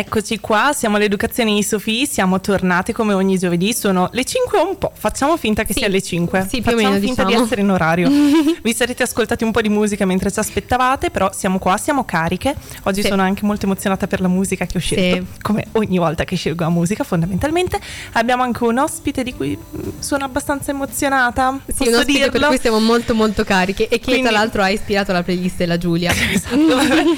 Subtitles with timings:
[0.00, 4.78] Eccoci qua, siamo all'educazione di Sofì, siamo tornate come ogni giovedì, sono le 5 un
[4.78, 6.46] po', facciamo finta che sì, sia le 5.
[6.48, 7.28] Sì, più facciamo o meno finta diciamo.
[7.28, 8.08] di essere in orario.
[8.62, 12.54] Vi sarete ascoltati un po' di musica mentre ci aspettavate, però siamo qua, siamo cariche.
[12.84, 13.08] Oggi Sì.
[13.08, 16.62] sono anche molto emozionata per la musica che ho scelto, come ogni volta che scelgo
[16.64, 17.78] la musica fondamentalmente.
[18.12, 19.58] Abbiamo anche un ospite di cui
[19.98, 22.38] sono abbastanza emozionata, Sì, posso un ospite dirlo?
[22.38, 25.56] per cui siamo molto molto cariche e che Quindi- tra l'altro ha ispirato la playlist
[25.58, 26.10] della Giulia.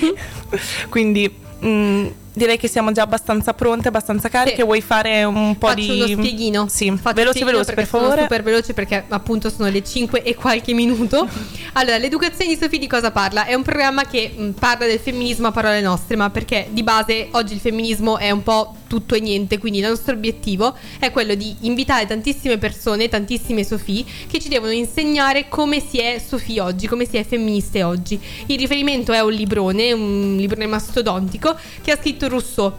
[0.90, 1.32] Quindi
[1.64, 4.56] mm, direi che siamo già abbastanza pronte, abbastanza cariche.
[4.56, 4.62] Sì.
[4.62, 6.66] Vuoi fare un po' Faccio di uno spieghino.
[6.68, 8.22] Sì, Faccio veloce spieghino veloce per favore.
[8.22, 11.28] super veloce perché appunto sono le 5 e qualche minuto.
[11.74, 13.46] Allora, l'educazione di Sofì di cosa parla?
[13.46, 17.28] È un programma che mh, parla del femminismo a parole nostre, ma perché di base
[17.30, 21.34] oggi il femminismo è un po' tutto e niente, quindi il nostro obiettivo è quello
[21.34, 26.86] di invitare tantissime persone, tantissime Sofì, che ci devono insegnare come si è Sofì oggi,
[26.86, 28.20] come si è femministe oggi.
[28.46, 32.72] Il riferimento è un librone, un librone mastodontico che ha scritto Rousseau.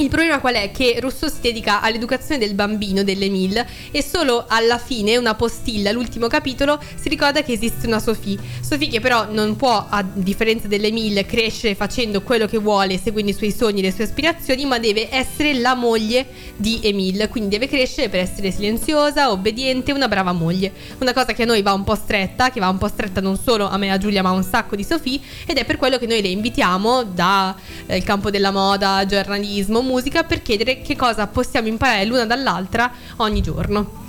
[0.00, 0.70] Il problema qual è?
[0.70, 6.26] Che Rousseau si dedica all'educazione del bambino, dell'Emile, e solo alla fine, una postilla, l'ultimo
[6.26, 8.38] capitolo, si ricorda che esiste una Sophie.
[8.62, 13.34] Sophie che però non può, a differenza dell'Emile, crescere facendo quello che vuole, seguendo i
[13.34, 17.28] suoi sogni e le sue aspirazioni, ma deve essere la moglie di Emile.
[17.28, 20.72] Quindi deve crescere per essere silenziosa, obbediente, una brava moglie.
[21.00, 23.36] Una cosa che a noi va un po' stretta, che va un po' stretta non
[23.36, 25.76] solo a me e a Giulia, ma a un sacco di Sophie, ed è per
[25.76, 27.54] quello che noi le invitiamo dal
[28.02, 34.06] campo della moda, giornalismo, musica, per chiedere che cosa possiamo imparare l'una dall'altra ogni giorno.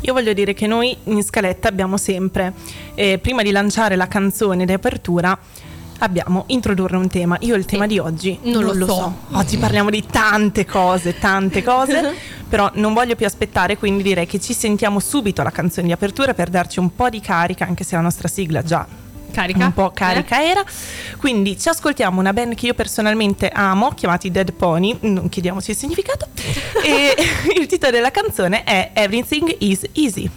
[0.00, 2.54] Io voglio dire che noi in scaletta abbiamo sempre,
[2.94, 5.38] eh, prima di lanciare la canzone di apertura,
[5.98, 7.36] abbiamo introdurre un tema.
[7.40, 9.16] Io il tema di oggi Non lo so.
[9.32, 12.14] Oggi parliamo di tante cose, tante cose,
[12.48, 16.34] però non voglio più aspettare, quindi direi che ci sentiamo subito alla canzone di apertura
[16.34, 18.99] per darci un po' di carica, anche se la nostra sigla già
[19.30, 19.64] Carica?
[19.66, 20.64] un po' carica era.
[21.18, 25.76] Quindi ci ascoltiamo una band che io personalmente amo, chiamati Dead Pony, non chiediamoci il
[25.76, 26.28] significato.
[26.84, 27.14] e
[27.58, 30.30] il titolo della canzone è Everything is Easy.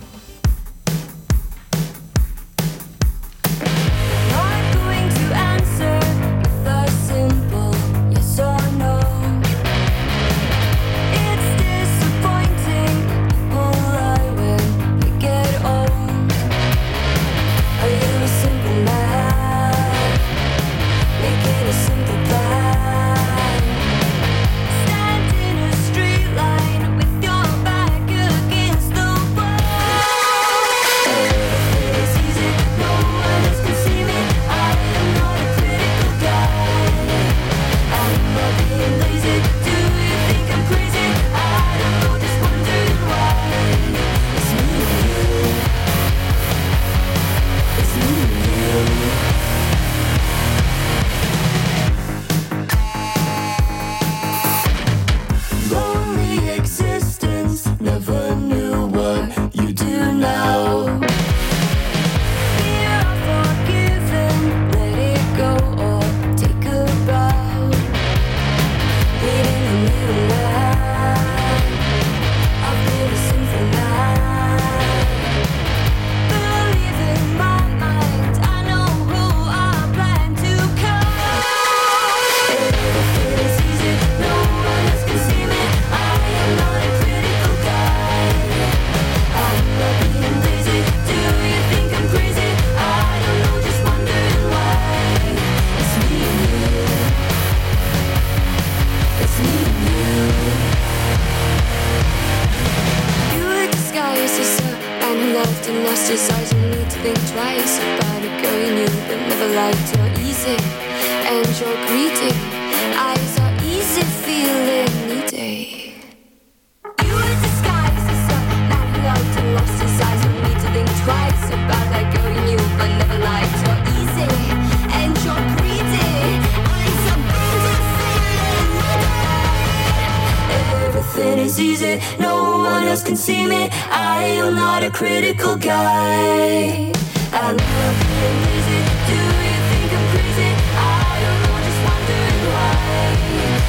[133.14, 133.70] Can see me.
[133.92, 136.92] I am not a critical guy.
[137.32, 138.80] I'm not being lazy.
[139.10, 139.18] Do
[139.50, 140.52] you think I'm crazy?
[140.76, 142.74] I don't know, just wondering why.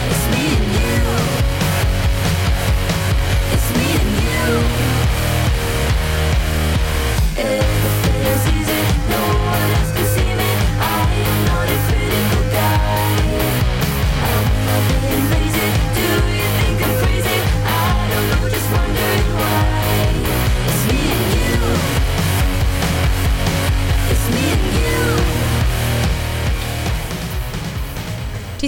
[0.08, 0.99] It's me and you.
[3.55, 4.44] It's me and you.
[7.37, 7.83] Everything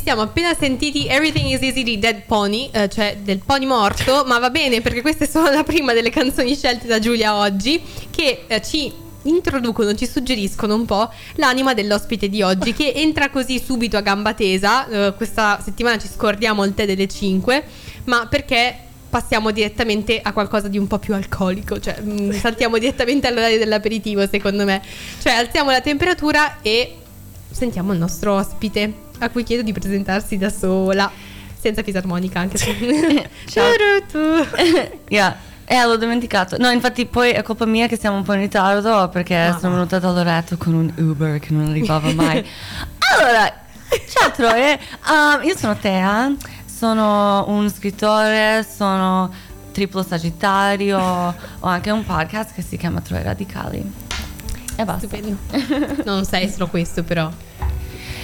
[0.07, 4.39] siamo appena sentiti Everything is Easy di Dead Pony, eh, cioè del pony morto, ma
[4.39, 8.45] va bene perché questa è solo la prima delle canzoni scelte da Giulia oggi, che
[8.47, 8.93] eh, ci
[9.23, 14.33] introducono, ci suggeriscono un po' l'anima dell'ospite di oggi, che entra così subito a gamba
[14.33, 14.87] tesa.
[14.87, 17.65] Eh, questa settimana ci scordiamo il tè delle 5,
[18.05, 18.79] ma perché
[19.11, 24.25] passiamo direttamente a qualcosa di un po' più alcolico, cioè mm, saltiamo direttamente all'orario dell'aperitivo
[24.29, 24.81] secondo me,
[25.21, 26.99] cioè alziamo la temperatura e
[27.51, 31.11] sentiamo il nostro ospite a cui chiedo di presentarsi da sola,
[31.59, 32.75] senza fisarmonica anche se...
[33.49, 33.73] Ciao.
[34.11, 34.19] Tu.
[35.09, 35.37] Yeah.
[35.69, 36.57] Eh, l'ho dimenticato.
[36.59, 39.59] No, infatti poi è colpa mia che siamo un po' in ritardo perché Ah.
[39.59, 42.39] sono venuta da Loreto con un Uber che non arrivava mai.
[43.19, 43.53] allora,
[44.09, 44.79] ciao Troie,
[45.09, 46.33] Um, io sono Tea,
[46.73, 49.33] sono un scrittore, sono
[49.73, 53.93] triplo sagittario, ho anche un podcast che si chiama Troie Radicali.
[54.77, 55.07] E basta.
[55.09, 55.37] Stupendo.
[56.05, 57.29] Non sei solo questo però.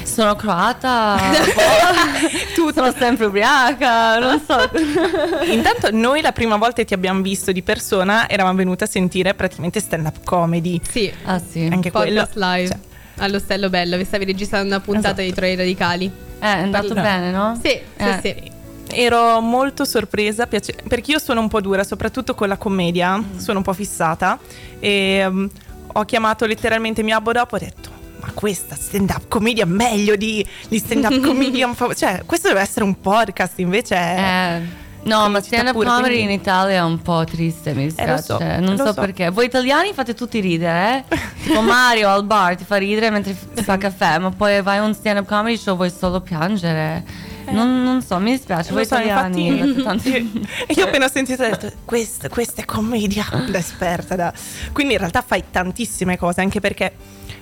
[0.05, 1.17] Sono croata,
[2.55, 4.71] tu sono sempre ubriaca, non so.
[5.51, 9.35] Intanto noi la prima volta che ti abbiamo visto di persona eravamo venute a sentire
[9.35, 10.81] praticamente stand up comedy.
[10.89, 11.69] Sì, ah sì.
[11.71, 12.21] Anche quello.
[12.21, 12.69] podcast live.
[12.69, 12.79] cioè,
[13.19, 15.23] All'Ostello Bello, vi stavi registrando una puntata Esatto.
[15.23, 16.07] di Troie Radicali.
[16.07, 16.11] Eh,
[16.41, 17.59] è andato Parla- bene, no?
[17.63, 18.19] Sì, sì, Eh.
[18.23, 18.51] sì.
[18.95, 23.59] Ero molto sorpresa piace- perché io sono un po' dura, soprattutto con la commedia, sono
[23.59, 24.39] un po' fissata
[24.81, 25.49] e um,
[25.95, 27.91] ho chiamato letteralmente mio abbo dopo e ho detto
[28.23, 32.61] ma questa stand up commedia meglio di, di stand up comedian fav- cioè questo deve
[32.61, 34.61] essere un podcast invece è...
[34.63, 38.19] Eh, no, ma stand up comedy quindi- in Italia è un po' triste, mi Eh,
[38.23, 39.01] so, non lo so, so.
[39.01, 39.31] perché.
[39.31, 41.17] Voi italiani fate tutti ridere, eh?
[41.43, 44.95] tipo Mario al bar ti fa ridere mentre fa caffè, ma poi vai a un
[44.95, 47.31] stand up comedy show vuoi solo piangere.
[47.47, 50.11] Non, non so, mi dispiace, voi so, italiani infatti-
[50.69, 54.33] io, io appena ho sentito ho detto questa, questa è commedia da esperta da...
[54.71, 56.93] quindi in realtà fai tantissime cose anche perché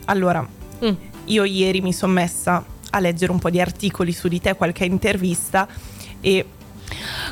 [0.06, 0.44] allora
[0.84, 0.92] Mm.
[1.26, 4.84] io ieri mi sono messa a leggere un po' di articoli su di te, qualche
[4.84, 5.66] intervista
[6.20, 6.44] e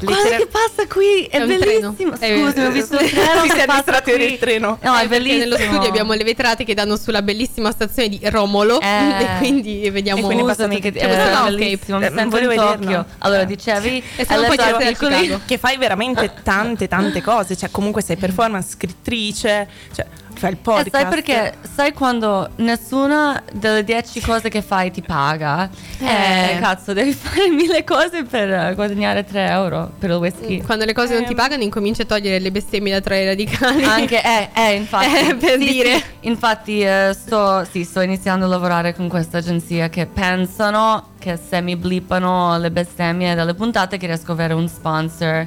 [0.00, 1.92] Guarda lettera- che passa qui, è, È bellissimo.
[1.96, 2.14] treno.
[2.16, 3.42] È- Scusami, ho visto il treno.
[3.42, 4.78] Ti che sei passa distratto del treno.
[4.80, 5.38] No, è Eh, perché bellissimo.
[5.40, 8.86] Nello studio abbiamo le vetrate che danno sulla bellissima stazione di Romolo Eh.
[9.18, 11.56] e quindi vediamo E quindi Scusami, che è questo landscape.
[11.56, 11.98] bellissimo.
[11.98, 12.54] Mi Eh, sento volevo.
[12.54, 13.04] Tokyo.
[13.18, 13.46] Allora, Eh.
[13.46, 15.40] dicevi, E hai poi articoli?
[15.44, 20.06] Che fai veramente tante tante cose, cioè comunque sei performance, scrittrice, cioè
[20.38, 20.90] fai il Eh, podcast.
[20.90, 21.54] sai perché?
[21.74, 25.68] Sai quando nessuna delle dieci cose che fai ti paga?
[25.98, 26.58] Eh, Eh.
[26.60, 30.62] cazzo, devi fare mille cose per eh, guadagnare 3 euro per il whisky.
[30.62, 31.36] Quando le cose non ti Eh.
[31.36, 33.84] pagano incominci a togliere le bestemmie da Troie Radicali.
[33.84, 35.06] Anche, eh, eh, infatti.
[35.28, 35.96] Eh, per Sì, dire.
[35.96, 36.04] sì.
[36.20, 41.60] infatti, eh, sto, sì, sto iniziando a lavorare con questa agenzia che pensano che se
[41.60, 45.46] mi blippano le bestemmie dalle puntate che riesco ad avere un sponsor.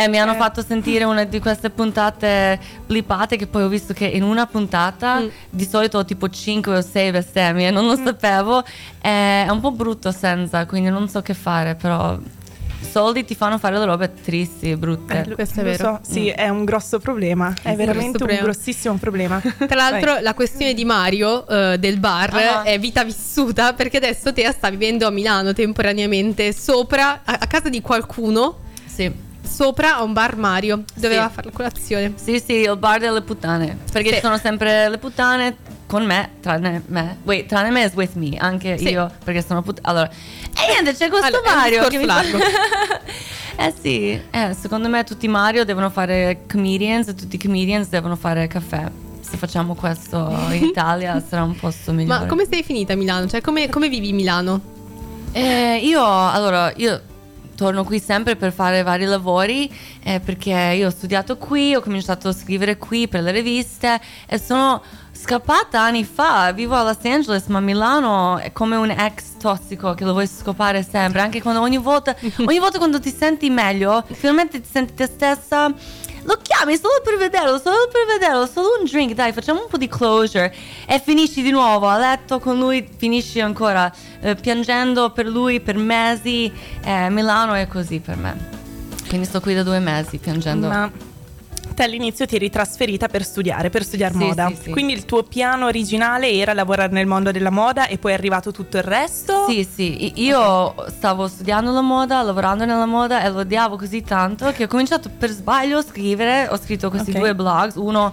[0.00, 0.36] E mi hanno Eh.
[0.36, 5.18] fatto sentire una di queste puntate blippate che poi ho visto che in una puntata
[5.20, 5.28] Mm.
[5.50, 8.62] di solito ho tipo 5 o 6 bestemmie, non lo sapevo.
[9.00, 12.16] E è un po' brutto senza, quindi non so che fare, però
[12.80, 15.24] soldi ti fanno fare le robe tristi, brutte.
[15.28, 16.00] Eh, Questo è vero.
[16.04, 19.40] so, sì, è un grosso problema, è un veramente un grossissimo problema.
[19.66, 22.62] Tra l'altro la questione di Mario eh, del bar Ah.
[22.62, 27.68] è vita vissuta perché adesso Tea sta vivendo a Milano temporaneamente sopra a, a casa
[27.68, 29.26] di qualcuno Sì.
[29.48, 31.34] Sopra a un bar Mario doveva Sì.
[31.34, 32.12] fare la colazione.
[32.16, 33.78] Sì, sì, il bar delle puttane.
[33.90, 34.14] Perché Sì.
[34.16, 37.16] ci sono sempre le puttane con me, tranne me.
[37.24, 38.90] Wait, tranne me is with me, anche Sì.
[38.90, 39.88] io, perché sono puttana.
[39.88, 42.38] Allora, e niente, c'è questo Allora, è Mario che discorso mi largo.
[43.60, 48.14] Eh sì, eh, secondo me tutti Mario devono fare comedians e tutti i comedians devono
[48.14, 48.88] fare caffè.
[49.20, 52.20] Se facciamo questo in Italia sarà un posto migliore.
[52.20, 53.26] Ma come sei finita a Milano?
[53.26, 54.60] Cioè come, come vivi Milano?
[55.32, 56.00] Eh, io,
[56.30, 57.02] allora, io
[57.58, 59.68] torno qui sempre per fare vari lavori
[60.04, 64.38] eh, perché io ho studiato qui, ho cominciato a scrivere qui per le riviste e
[64.38, 69.94] sono scappata anni fa, vivo a Los Angeles ma Milano è come un ex tossico
[69.94, 72.14] che lo vuoi scopare sempre, anche quando ogni volta,
[72.46, 75.74] ogni volta quando ti senti meglio, finalmente ti senti te stessa,
[76.28, 79.78] lo chiami solo per vederlo, solo per vederlo, solo un drink, dai, facciamo un po'
[79.78, 80.54] di closure
[80.86, 85.78] e finisci di nuovo a letto con lui, finisci ancora eh, piangendo per lui per
[85.78, 86.52] mesi.
[86.84, 88.36] Eh, Milano è così per me.
[89.08, 90.68] Quindi sto qui da due mesi piangendo.
[90.68, 90.90] Ma
[91.78, 94.48] te all'inizio ti eri trasferita per studiare, per studiare Sì, moda.
[94.48, 94.70] sì, sì.
[94.70, 98.50] Quindi il tuo piano originale era lavorare nel mondo della moda e poi è arrivato
[98.50, 99.44] tutto il resto?
[99.46, 104.50] Sì, sì, io stavo studiando la moda, lavorando nella moda e lo odiavo così tanto
[104.50, 107.18] che ho cominciato per sbaglio a scrivere, ho scritto questi Ok.
[107.18, 108.12] due blogs, uno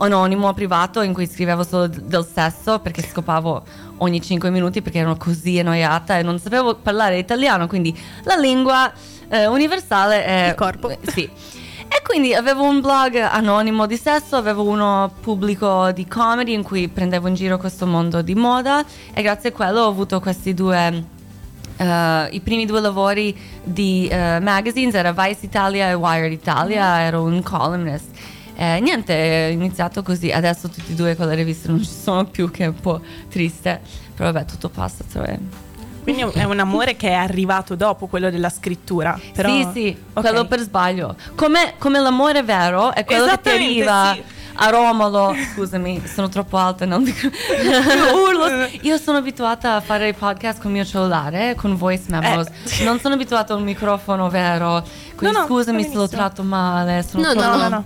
[0.00, 3.64] anonimo privato in cui scrivevo solo del sesso perché scopavo
[3.98, 8.92] ogni 5 minuti perché ero così annoiata e non sapevo parlare italiano, quindi la lingua
[9.30, 10.94] eh, universale è Il corpo.
[11.06, 11.28] Sì.
[11.88, 16.88] E quindi avevo un blog anonimo di sesso, avevo uno pubblico di comedy in cui
[16.88, 21.16] prendevo in giro questo mondo di moda e grazie a quello ho avuto questi due
[21.78, 27.22] eh, i primi due lavori di eh, magazines era Vice Italia e Wired Italia, ero
[27.22, 28.10] un columnist.
[28.56, 30.32] Eh, niente, è iniziato così.
[30.32, 33.80] Adesso tutti e due quelle riviste non ci sono più, che è un po' triste.
[34.14, 35.04] Però vabbè, tutto passa.
[35.10, 35.38] cioè.
[36.02, 39.18] Quindi è un amore che è arrivato dopo quello della scrittura.
[39.34, 39.48] Però...
[39.48, 40.20] Sì, sì, Ok.
[40.22, 41.14] quello per sbaglio.
[41.34, 44.22] Come, come l'amore vero è quello che ti arriva sì.
[44.54, 45.34] a Romolo.
[45.54, 47.28] Scusami, sono troppo alta, non dico.
[47.28, 48.68] Urlo.
[48.82, 52.46] Io sono abituata a fare i podcast con il mio cellulare, con voice memos.
[52.46, 52.84] Eh.
[52.84, 54.82] Non sono abituata a un microfono vero.
[55.14, 56.06] Quindi No, no, scusami se lo benissimo.
[56.08, 57.04] tratto male.
[57.06, 57.84] Sono, No, No, no, no.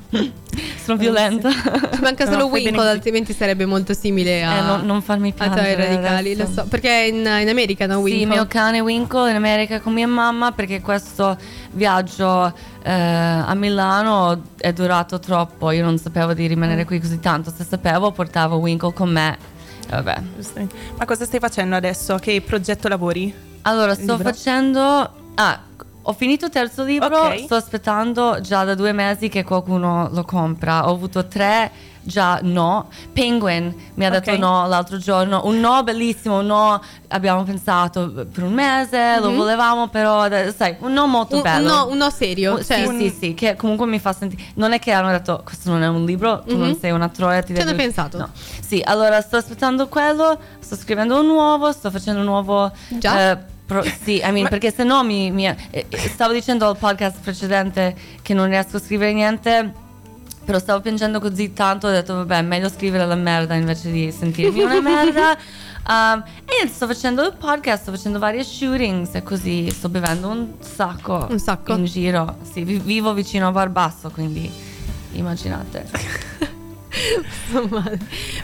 [0.84, 1.50] sono violenta.
[1.50, 5.74] Ci manca solo Winkle, altrimenti sarebbe molto simile a, Eh, non, non farmi a piangere.
[5.76, 6.36] Tavai Radicali.
[6.36, 7.96] Lo so, perché è in, in America, no?
[7.96, 8.26] Sì, Winkle.
[8.26, 11.36] mio cane Winkle in America con mia mamma perché questo
[11.72, 15.70] viaggio eh, a Milano è durato troppo.
[15.70, 16.48] Io non sapevo di Mm.
[16.48, 17.52] rimanere qui così tanto.
[17.56, 19.36] Se sapevo, portavo Winkle con me.
[19.86, 20.22] E Vabbè.
[20.98, 22.16] Ma cosa stai facendo adesso?
[22.16, 23.32] Che progetto lavori?
[23.62, 24.80] Allora, sto facendo.
[25.34, 25.60] Ah,
[26.02, 27.16] ho finito il terzo libro.
[27.18, 27.44] Ok.
[27.44, 30.88] Sto aspettando già da due mesi che qualcuno lo compra.
[30.88, 31.70] Ho avuto tre.
[32.04, 37.44] Già no, Penguin mi ha detto no l'altro giorno, un no bellissimo, un no abbiamo
[37.44, 41.68] pensato per un mese, lo volevamo però, sai, un no molto un, un bello.
[41.72, 42.54] no, un no serio.
[42.56, 44.42] Un- cioè, sì, sì, sì, che comunque mi fa sentire.
[44.54, 46.78] Non è che hanno detto questo non è un libro, tu non Mhm.
[46.80, 47.40] sei una troia.
[47.40, 48.18] Ti hanno devi-" pensato.
[48.18, 48.30] No.
[48.60, 52.72] Sì, allora sto aspettando quello, sto scrivendo un nuovo, sto facendo un nuovo.
[52.88, 53.30] Già?
[53.30, 53.38] eh,
[53.72, 56.76] pro- sì, I mean, Ma- perché se no mi, mi- eh, eh, stavo dicendo al
[56.76, 59.72] podcast precedente che non riesco a scrivere niente.
[60.44, 64.62] Però stavo piangendo così tanto, ho detto vabbè, meglio scrivere la merda invece di sentirmi
[64.62, 65.36] una merda.
[65.84, 70.52] Um, e sto facendo il podcast, sto facendo varie shootings e così sto bevendo un
[70.60, 71.26] sacco.
[71.28, 71.74] Un sacco.
[71.74, 72.36] In giro.
[72.48, 74.48] Sì, vi- vivo vicino a Barbasso, quindi
[75.14, 75.90] immaginate.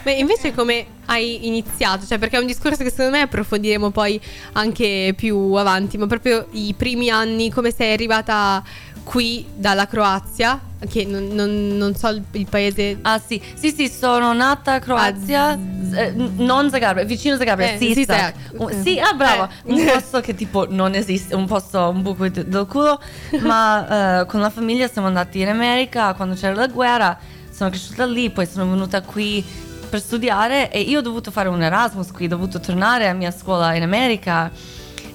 [0.03, 2.07] Ma invece come hai iniziato?
[2.07, 4.21] Cioè, perché è un discorso che secondo me approfondiremo poi
[4.53, 8.63] anche più avanti, ma proprio i primi anni, come sei arrivata
[9.05, 12.99] qui dalla Croazia, che non, non- non so il, il paese...
[13.03, 15.59] Ah sì, sì sì, sono nata a Croazia, Ah,
[15.95, 17.79] eh, non Zagabria, vicino a Zagabria, Eh.
[17.79, 18.35] Sisak.
[18.59, 19.73] Un- Sì, ah brava, Eh.
[19.73, 23.01] un posto che tipo non esiste, un posto, un buco del culo,
[23.41, 27.19] ma eh, con la famiglia siamo andati in America quando c'era la guerra,
[27.59, 29.45] sono cresciuta lì, poi sono venuta qui
[29.91, 33.33] per studiare e io ho dovuto fare un Erasmus qui, ho dovuto tornare alla mia
[33.33, 34.49] scuola in America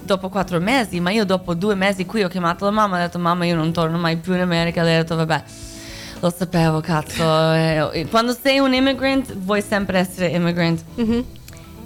[0.01, 3.05] dopo quattro mesi, ma io dopo due mesi qui ho chiamato la mamma e ho
[3.05, 5.43] detto mamma io non torno mai più in America, lei ha detto vabbè
[6.19, 7.23] lo sapevo cazzo,
[7.53, 10.83] eh, quando sei un immigrant vuoi sempre essere immigrant.
[10.95, 11.25] Mhm.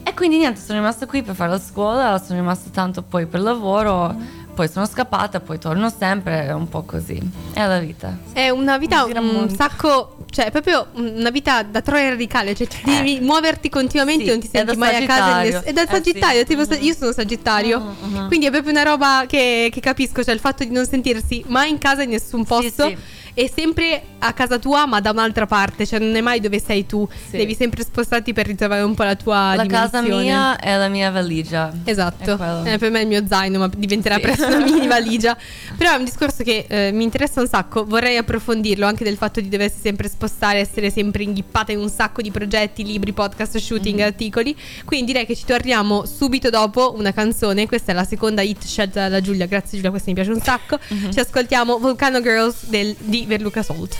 [0.01, 3.41] E quindi niente, sono rimasta qui per fare la scuola, sono rimasta tanto poi per
[3.41, 4.15] lavoro,
[4.57, 7.21] poi sono scappata, poi torno sempre, è un po' così,
[7.53, 8.17] è la vita.
[8.33, 9.53] È una vita un mondo.
[9.53, 14.29] sacco, cioè è proprio una vita da troia radicale, cioè ti devi muoverti continuamente, Sì,
[14.31, 15.21] non ti senti mai a casa.
[15.21, 15.63] Sagittario.
[15.63, 16.45] È dal Eh, Sagittario, sì.
[16.47, 16.77] tipo, Mhm.
[16.81, 18.27] io sono Sagittario, Mhm, mhm.
[18.29, 21.69] quindi è proprio una roba che, che capisco, cioè il fatto di non sentirsi mai
[21.69, 22.87] in casa in nessun posto.
[22.87, 22.97] sì.
[23.39, 26.87] E sempre a casa tua, ma da un'altra parte, cioè non è mai dove sei
[26.87, 27.07] tu.
[27.29, 27.37] Sì.
[27.37, 30.23] Devi sempre spostarti per ritrovare un po' la tua la casa dimensione.
[30.23, 31.71] mia è la mia valigia.
[31.83, 32.73] Esatto, È.
[32.73, 34.21] Eh, per me è il mio zaino, ma diventerà Sì.
[34.21, 35.37] presto una mini valigia.
[35.77, 39.39] Però è un discorso che eh, mi interessa un sacco, vorrei approfondirlo anche del fatto
[39.39, 43.99] di doversi sempre spostare, essere sempre inghippata in un sacco di progetti, libri, podcast, shooting,
[43.99, 44.03] Mhm.
[44.05, 44.55] articoli.
[44.83, 47.67] Quindi direi che ci torniamo subito dopo una canzone.
[47.67, 49.45] Questa è la seconda hit scelta da Giulia.
[49.45, 50.79] Grazie Giulia, questa mi piace un sacco.
[50.87, 51.11] Mhm.
[51.11, 53.97] Ci ascoltiamo Volcano Girls del- di Verluca Salt.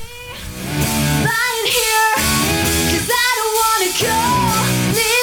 [1.28, 2.14] lying here
[2.90, 5.17] Cause I don't wanna go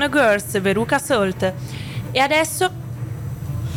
[0.00, 1.52] Volcano Girls, Veruca Salt.
[2.12, 2.70] E adesso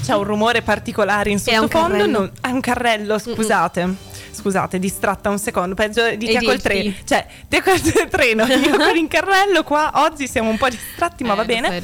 [0.03, 1.97] c'è un rumore particolare in È un sottofondo.
[1.97, 2.31] carrello.
[2.39, 4.11] È un carrello, scusate.
[4.31, 6.93] Scusate, distratta un secondo, peggio di te col treno.
[7.03, 11.33] Cioè, te col treno, io con il carrello qua oggi siamo un po' distratti, ma
[11.33, 11.81] Eh, va bene.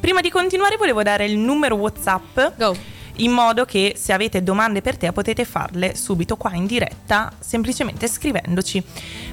[0.00, 2.74] Prima di continuare volevo dare il numero WhatsApp Go.
[3.20, 8.06] In modo che se avete domande per te potete farle subito qua in diretta semplicemente
[8.06, 8.82] scrivendoci.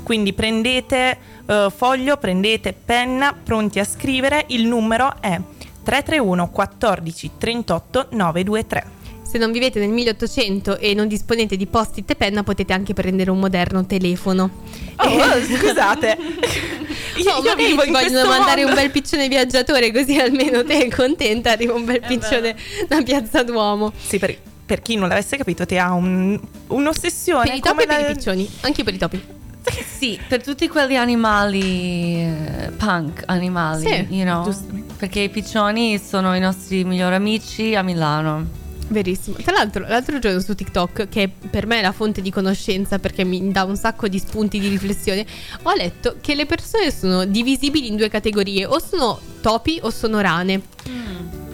[0.04, 4.46] Quindi prendete eh, foglio, prendete penna, pronti a scrivere.
[4.48, 5.40] Il numero è
[5.84, 8.97] 331 14 38 923.
[9.30, 13.30] Se non vivete nel 1800 e non disponete di post-it e penna, potete anche prendere
[13.30, 14.50] un moderno telefono.
[14.98, 15.20] Oh,
[15.58, 16.18] scusate.
[17.18, 18.78] Io, Oh, io magari vivo ti in vogliono mandare mondo.
[18.78, 22.56] un bel piccione viaggiatore, così almeno te contenta arriva un bel piccione
[22.88, 23.92] da Piazza Duomo.
[23.98, 27.84] Sì, per, per chi non l'avesse capito, te ha un- un'ossessione Per i topi come
[27.84, 29.22] e per la- i piccioni, anche per i topi.
[29.98, 34.48] Sì, per tutti quegli animali eh, punk, animali, Sì, you know?
[34.98, 38.46] Perché i piccioni sono i nostri migliori amici a Milano.
[38.90, 39.36] Verissimo.
[39.38, 43.24] Tra l'altro, l'altro giorno su TikTok, che per me è la fonte di conoscenza perché
[43.26, 45.26] mi dà un sacco di spunti di riflessione,
[45.64, 50.20] ho letto che le persone sono divisibili in due categorie, o sono topi o sono
[50.22, 50.62] rane.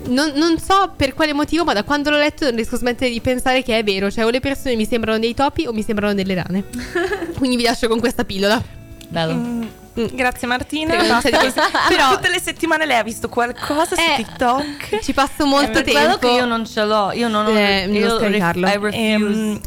[0.06, 3.10] Non, non so per quale motivo, ma da quando l'ho letto non riesco a smettere
[3.10, 4.12] di pensare che è vero.
[4.12, 6.66] Cioè, o le persone mi sembrano dei topi o mi sembrano delle rane.
[7.38, 8.62] Quindi vi lascio con questa pillola.
[9.08, 9.34] Bello.
[9.34, 10.96] Mm, Grazie Martina.
[11.04, 11.22] Non.
[11.22, 15.00] Però tutte le settimane lei ha visto qualcosa su Eh, TikTok.
[15.02, 16.00] Ci passo molto per tempo.
[16.00, 18.68] quello che io non ce l'ho, io non ho Eh, non io scaricarlo.
[18.68, 18.96] I refuse.
[18.98, 19.22] Ehm,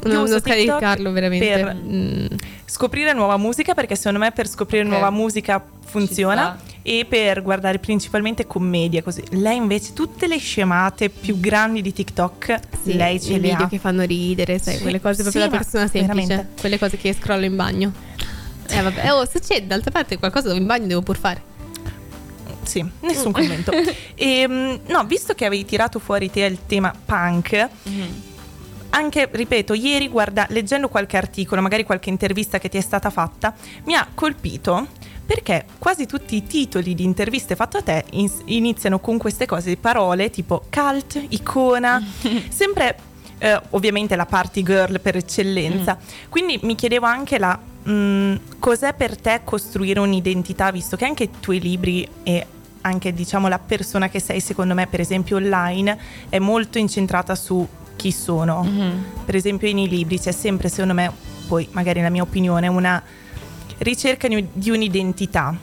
[0.04, 1.46] non, uso non TikTok scaricarlo veramente.
[1.46, 2.26] per Mm.
[2.64, 4.90] scoprire nuova musica perché secondo me per scoprire Ok.
[4.90, 9.22] nuova musica funziona e per guardare principalmente commedie così.
[9.30, 13.64] Lei invece tutte le scemate più grandi di TikTok Sì, lei ce i le video
[13.66, 13.68] ha.
[13.68, 16.60] che fanno ridere, sai, Sì, quelle cose proprio sì, da persona semplice, veramente.
[16.60, 17.92] quelle cose che scrollo in bagno.
[18.68, 21.54] Eh vabbè, oh, succede, d'altra parte qualcosa dove in bagno devo pur fare.
[22.62, 23.72] Sì, nessun commento.
[24.18, 27.68] Ehm, no, visto che avevi tirato fuori te il tema punk,
[28.90, 33.54] anche, ripeto, ieri guarda, leggendo qualche articolo, magari qualche intervista che ti è stata fatta,
[33.84, 34.88] mi ha colpito
[35.26, 38.04] perché quasi tutti i titoli di interviste fatte a te
[38.46, 42.02] iniziano con queste cose, parole tipo cult, icona,
[42.48, 42.96] sempre
[43.38, 45.98] eh, ovviamente la party girl per eccellenza.
[46.28, 51.30] Quindi mi chiedevo anche la mm, cos'è per te costruire un'identità, visto che anche i
[51.40, 52.46] tuoi libri e
[52.82, 57.66] anche diciamo la persona che sei, secondo me, per esempio online, è molto incentrata su
[57.96, 58.64] chi sono.
[59.24, 61.10] Per esempio nei libri c'è sempre, secondo me,
[61.48, 63.02] poi magari la mia opinione, una
[63.78, 65.56] ricerca di un'identità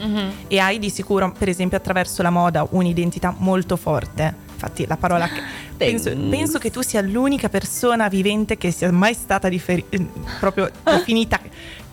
[0.47, 4.51] e hai di sicuro, per esempio, attraverso la moda un'identità molto forte.
[4.53, 5.27] Infatti la parola
[5.75, 9.85] penso, penso che tu sia l'unica persona vivente che sia mai stata eh,
[10.39, 11.39] proprio definita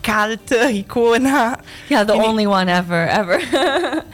[0.01, 1.57] cult, icona.
[1.87, 3.39] Yeah, the Quindi- only one ever, ever.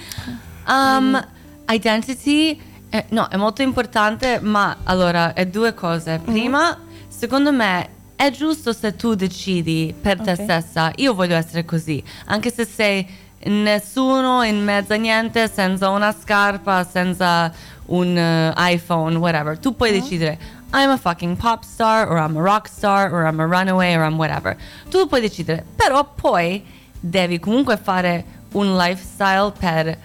[0.68, 1.26] um,
[1.70, 6.20] identity, eh, no, è molto importante, ma allora, è due cose.
[6.24, 10.42] Prima, secondo me, è giusto se tu decidi per te Ok.
[10.44, 13.08] stessa, io voglio essere così, anche se sei
[13.44, 17.52] nessuno in mezzo a niente, senza una scarpa, senza
[17.88, 19.58] un eh, iPhone, whatever.
[19.58, 20.38] Tu puoi decidere,
[20.74, 24.04] I'm a fucking pop star, or I'm a rock star, or I'm a runaway, or
[24.04, 24.56] I'm whatever.
[24.90, 26.64] Tu puoi decidere, però poi
[27.00, 29.98] devi comunque fare un lifestyle per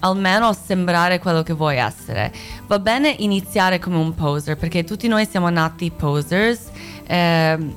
[0.00, 2.32] almeno sembrare quello che vuoi essere.
[2.66, 6.60] Va bene iniziare come un poser, perché tutti noi siamo nati posers.
[7.06, 7.74] ehm,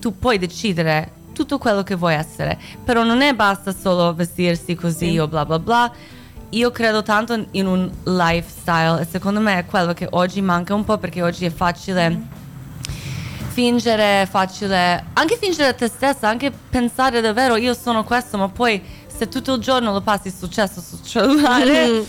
[0.00, 5.10] tu puoi decidere tutto quello che vuoi essere, però non è basta solo vestirsi così
[5.12, 5.18] Sì.
[5.18, 5.92] o bla bla bla.
[6.50, 10.84] Io credo tanto in un lifestyle e secondo me è quello che oggi manca un
[10.84, 12.34] po' perché oggi è facile
[13.48, 18.82] fingere, è facile anche fingere te stessa, anche pensare davvero io sono questo, ma poi
[19.06, 22.04] se tutto il giorno lo passi successo sul cellulare.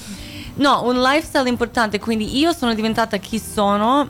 [0.55, 4.09] No, un lifestyle importante, quindi io sono diventata chi sono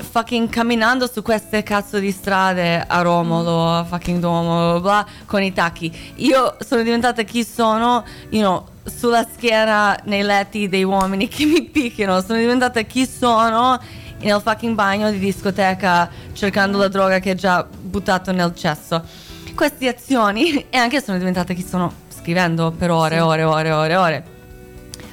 [0.00, 5.52] fucking camminando su queste cazzo di strade a Romolo, a fucking Duomo, bla, con i
[5.52, 6.14] tacchi.
[6.16, 11.62] Io sono diventata chi sono, you know, sulla schiena nei letti dei uomini che mi
[11.62, 12.20] picchiano.
[12.20, 13.80] Sono diventata chi sono
[14.20, 19.02] nel fucking bagno di discoteca cercando la droga che è già buttato nel cesso.
[19.54, 24.24] Queste azioni e anche sono diventata chi sono scrivendo per ore, ore, ore, ore, ore.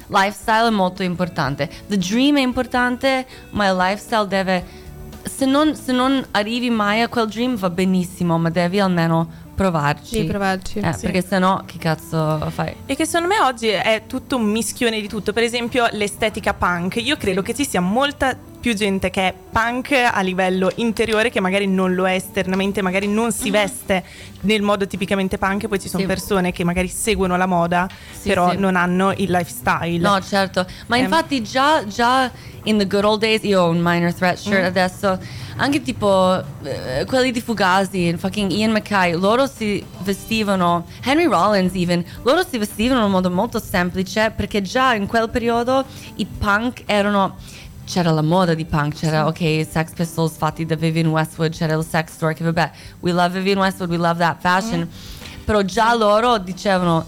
[0.08, 1.68] Lifestyle è molto importante.
[1.88, 4.84] The dream è importante, ma il lifestyle deve.
[5.22, 10.14] Se non, se non arrivi mai a quel dream va benissimo, ma devi almeno provarci.
[10.16, 10.78] Devi provarci.
[10.78, 11.00] Eh, Sì.
[11.06, 12.74] Perché sennò che cazzo fai?
[12.86, 15.32] E che secondo me oggi è tutto un mischione di tutto.
[15.32, 16.96] Per esempio, l'estetica punk.
[16.96, 18.36] Io credo che ci sia molta
[18.66, 23.06] più gente che è punk a livello interiore che magari non lo è esternamente, magari
[23.06, 24.02] non si veste
[24.40, 26.12] nel modo tipicamente punk, poi ci sono Mm-hmm.
[26.12, 26.18] Sì.
[26.20, 27.88] persone che magari seguono la moda,
[28.20, 28.56] Sì, però sì.
[28.56, 29.98] non hanno il lifestyle.
[29.98, 30.66] No, certo.
[30.88, 31.04] Ma Ehm.
[31.04, 32.28] infatti già, già
[32.64, 34.64] in the good old days io ho un minor threat shirt Mm.
[34.64, 35.18] adesso.
[35.58, 42.04] Anche tipo eh, quelli di Fugazi, fucking Ian McKay, loro si vestivano, Henry Rollins even,
[42.24, 45.84] loro si vestivano in un modo molto semplice perché già in quel periodo
[46.16, 47.36] i punk erano
[47.86, 51.84] c'era la moda di punk, c'era ok, Sex Pistols fatti da Vivian Westwood, c'era il
[51.88, 52.70] sex store che vabbè,
[53.00, 54.80] we love Vivian Westwood, we love that fashion.
[54.80, 55.44] Mm.
[55.44, 57.06] Però già loro dicevano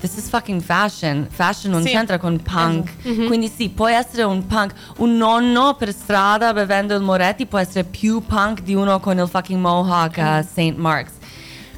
[0.00, 1.26] This is fucking fashion.
[1.28, 1.90] Fashion non Sì.
[1.90, 3.26] c'entra con punk.
[3.26, 4.72] Quindi sì, puoi essere un punk.
[4.96, 9.28] Un nonno per strada bevendo il Moretti può essere più punk di uno con il
[9.28, 10.74] fucking mohawk a St.
[10.74, 11.12] Mark's.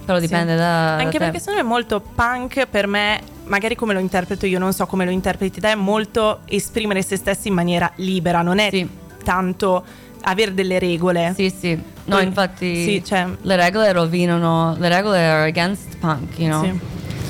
[0.04, 0.26] Però Sì.
[0.26, 0.94] dipende da.
[0.98, 4.87] Anche da perché me molto punk per me, magari come lo interpreto io, non so
[4.87, 8.88] come lo interpreti te, è molto esprimere se stessi in maniera libera, non è Sì.
[9.24, 9.85] tanto
[10.22, 11.33] avere delle regole.
[11.37, 11.74] Sì, sì.
[12.05, 12.83] No, Poi- infatti.
[12.85, 14.76] sì, cioè- Le regole rovinano.
[14.78, 16.62] Le regole are against punk, you know?
[16.64, 16.78] Sì.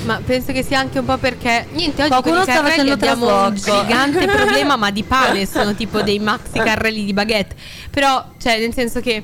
[0.05, 2.89] Ma penso che sia anche un po' perché niente, oggi Qualcuno con i sta carrelli
[2.89, 7.55] facendo abbiamo un gigante problema, ma di pane sono tipo dei maxi carrelli di baguette.
[7.89, 9.23] Però, cioè, nel senso che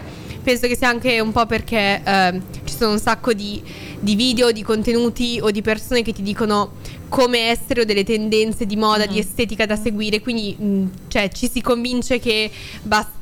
[0.49, 3.61] penso che sia anche un po' perché ehm, ci sono un sacco di,
[3.99, 6.71] di video, di contenuti o di persone che ti dicono
[7.07, 9.11] come essere o delle tendenze di moda, Mm-hmm.
[9.11, 10.21] di estetica da seguire.
[10.21, 12.49] Quindi, mh, cioè, ci si convince che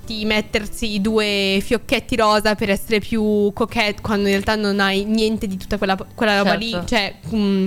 [0.07, 5.47] basti mettersi due fiocchetti rosa per essere più coquette quando in realtà non hai niente
[5.47, 6.71] di tutta quella, quella roba lì.
[6.71, 6.87] Certo.
[6.87, 7.65] Cioè, mh,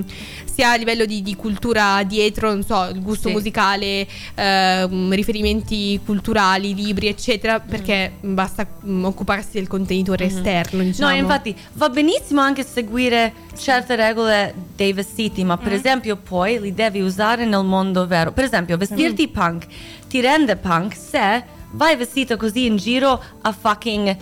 [0.51, 3.33] sia a livello di, di cultura dietro, non so, il gusto Sì.
[3.33, 11.11] musicale, ehm, riferimenti culturali, libri, eccetera, perché basta mh, occuparsi del contenitore esterno, diciamo.
[11.11, 15.63] No, infatti va benissimo anche seguire certe regole dei vestiti, ma Mm.
[15.63, 18.31] per esempio poi li devi usare nel mondo vero.
[18.31, 19.31] Per esempio, vestirti Mm.
[19.33, 19.65] punk
[20.07, 24.17] ti rende punk se vai vestito così in giro a fucking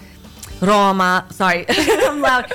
[0.60, 1.66] Roma, sorry.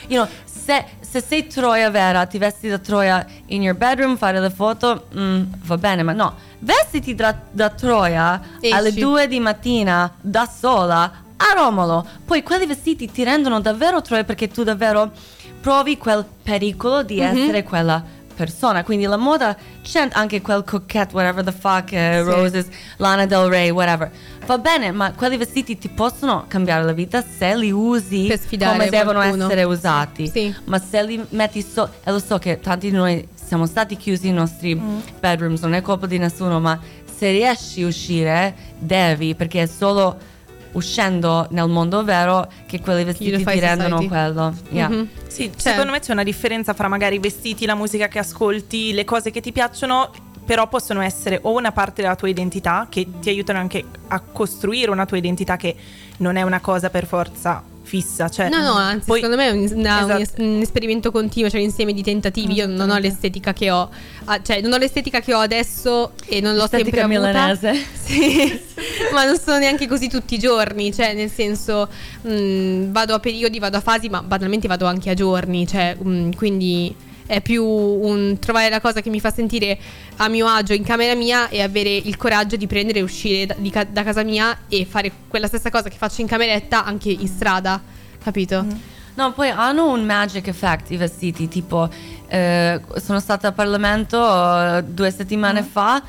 [0.08, 4.40] You know, se, se sei Troia vera, ti vesti da Troia in your bedroom, fare
[4.40, 9.00] le foto, mm, va bene, ma no, vestiti da, da Troia alle Esci.
[9.00, 12.06] due di mattina da sola a Romolo.
[12.24, 15.12] Poi quelli vestiti ti rendono davvero Troia perché tu davvero
[15.60, 18.02] provi quel pericolo di essere quella
[18.34, 18.84] persona.
[18.84, 22.66] Quindi la moda c'è anche quel coquette, whatever the fuck, eh, Roses,
[22.96, 24.10] Lana Del Rey, whatever.
[24.46, 29.20] Va bene, ma quelli vestiti ti possono cambiare la vita se li usi come devono
[29.20, 29.44] qualcuno.
[29.46, 30.28] essere usati.
[30.28, 30.54] Sì.
[30.64, 34.26] Ma se li metti so, e lo so che tanti di noi siamo stati chiusi
[34.26, 34.74] nei nostri
[35.20, 36.78] bedrooms, non è colpa di nessuno, ma
[37.16, 40.32] se riesci a uscire, devi, perché è solo
[40.74, 44.08] uscendo nel mondo vero che quelli vestiti ti rendono Society.
[44.08, 44.54] quello.
[44.70, 44.88] Yeah.
[44.88, 45.08] Mhm.
[45.26, 48.92] Sì, Cioè- secondo me c'è una differenza fra magari i vestiti, la musica che ascolti,
[48.92, 50.10] le cose che ti piacciono,
[50.44, 54.90] però possono essere o una parte della tua identità che ti aiutano anche a costruire
[54.90, 55.74] una tua identità che
[56.18, 57.62] non è una cosa per forza
[58.00, 58.28] fissa.
[58.28, 60.20] Cioè, No, no, anzi, poi- secondo me è un, una- un Esatto.
[60.22, 62.54] es- un esperimento continuo, cioè un insieme di tentativi.
[62.54, 63.88] Io non ho l'estetica che ho,
[64.24, 67.20] ah, cioè non ho l'estetica che ho adesso e non l'ho sempre Estetica avuta.
[67.20, 67.86] milanese.
[68.04, 68.60] Sì,
[69.12, 71.88] ma non sono neanche così tutti i giorni, cioè nel senso
[72.22, 76.34] mh, vado a periodi, vado a fasi, ma banalmente vado anche a giorni, cioè mh,
[76.36, 76.94] quindi
[77.26, 79.78] è più un trovare la cosa che mi fa sentire
[80.16, 83.54] a mio agio in camera mia e avere il coraggio di prendere e uscire da,
[83.58, 87.28] di da casa mia e fare quella stessa cosa che faccio in cameretta anche in
[87.28, 87.80] strada,
[88.22, 88.92] capito?
[89.16, 91.88] No, poi hanno un magic effect i vestiti, tipo
[92.26, 96.02] eh, sono stata al Parlamento eh, due settimane fa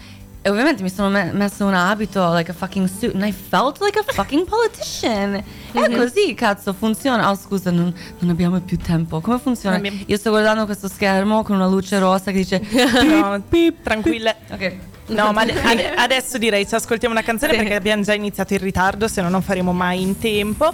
[0.45, 3.81] e ovviamente mi sono me- messo un abito, like a fucking suit, and I felt
[3.81, 5.43] like a fucking politician.
[5.71, 7.31] È così, cazzo, funziona.
[7.31, 9.21] Oh, scusa, non, non abbiamo più tempo.
[9.21, 9.77] Come funziona?
[9.77, 12.61] Abbiamo- Io sto guardando questo schermo con una luce rossa che dice...
[13.03, 13.41] No,
[13.81, 14.35] tranquille.
[14.51, 14.75] ok.
[15.07, 17.57] No, ma ade- adesso direi ci ascoltiamo una canzone Sì.
[17.57, 20.71] perché abbiamo già iniziato in ritardo, se no non faremo mai in tempo.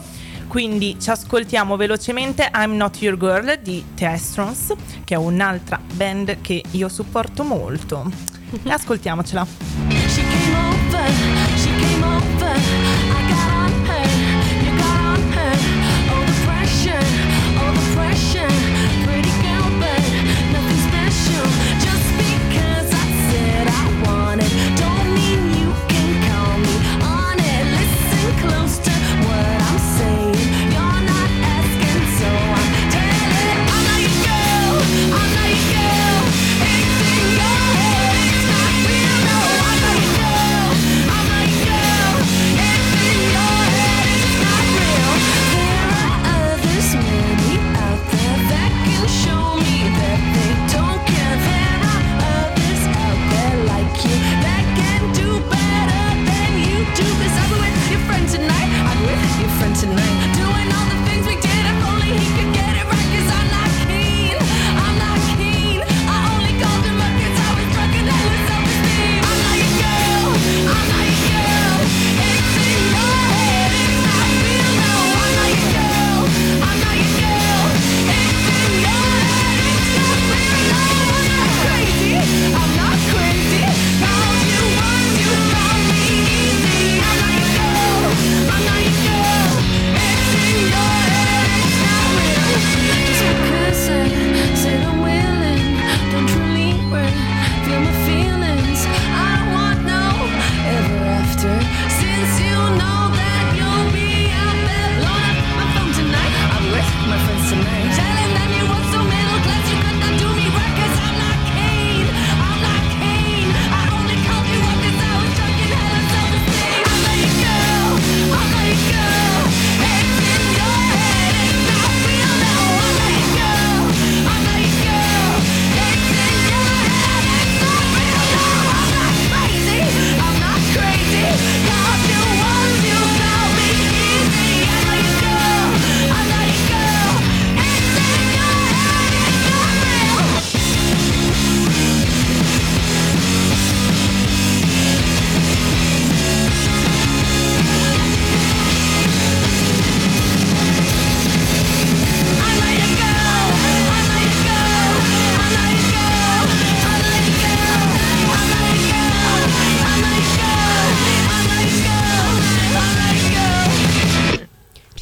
[0.52, 4.74] Quindi ci ascoltiamo velocemente I'm Not Your Girl di Testrons,
[5.06, 8.12] che è un'altra band che io supporto molto.
[8.68, 9.48] Ascoltiamocela.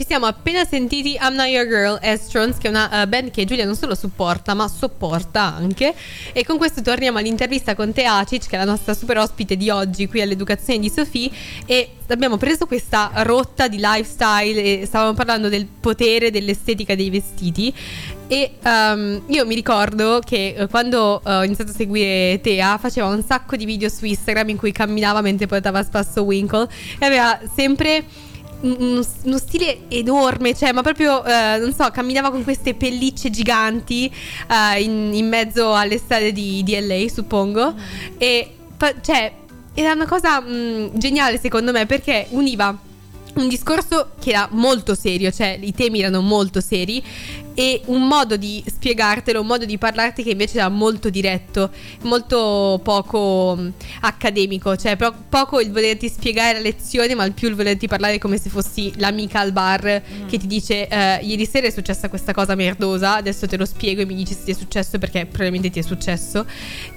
[0.10, 3.64] Siamo appena sentiti I'm Not Your Girl, Estrons, che è una eh, band che Giulia
[3.64, 5.94] non solo supporta, ma sopporta anche.
[6.34, 9.70] E con questo torniamo all'intervista con Te Acic, che è la nostra super ospite di
[9.70, 11.32] oggi qui all'Educazione di Sofì.
[11.64, 17.72] E abbiamo preso questa rotta di lifestyle e stavamo parlando del potere dell'estetica dei vestiti.
[18.28, 23.10] E ehm, io mi ricordo che eh, quando eh, ho iniziato a seguire Tea faceva
[23.10, 26.68] un sacco di video su Instagram in cui camminava mentre portava a spasso Winkle
[26.98, 28.06] e aveva sempre
[28.62, 34.12] uno, uno stile enorme, cioè, ma proprio, eh, non so, camminava con queste pellicce giganti
[34.50, 37.74] eh, in, in mezzo alle strade di, di LA, suppongo.
[38.18, 39.32] E, fa- cioè,
[39.74, 42.78] era una cosa mh, geniale secondo me perché univa
[43.36, 47.02] un discorso che era molto serio, cioè i temi erano molto seri
[47.60, 51.70] e un modo di spiegartelo, un modo di parlarti che invece era molto diretto,
[52.04, 57.50] molto poco mh, accademico, cioè pro- poco il volerti spiegare la lezione, ma il più
[57.50, 61.68] il volerti parlare come se fossi l'amica al bar che ti dice eh, ieri sera
[61.68, 64.56] è successa questa cosa merdosa, adesso te lo spiego e mi dici se ti è
[64.56, 66.46] successo perché probabilmente ti è successo.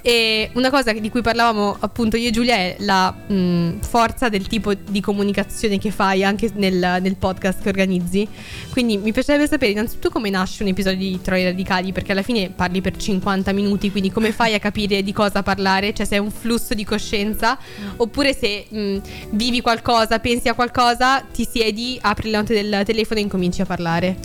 [0.01, 4.47] E una cosa di cui parlavamo appunto io e Giulia è la mh, forza del
[4.47, 8.25] tipo di comunicazione che fai anche nel, nel podcast che organizzi.
[8.69, 12.49] Quindi mi piacerebbe sapere innanzitutto come nasce un episodio di Troie Radicali, perché alla fine
[12.49, 15.93] parli per 50 minuti, quindi come fai a capire di cosa parlare?
[15.93, 17.57] Cioè se è un flusso di coscienza,
[17.97, 18.97] oppure se mh,
[19.31, 23.65] vivi qualcosa, pensi a qualcosa, ti siedi, apri la note del telefono e incominci a
[23.65, 24.17] parlare.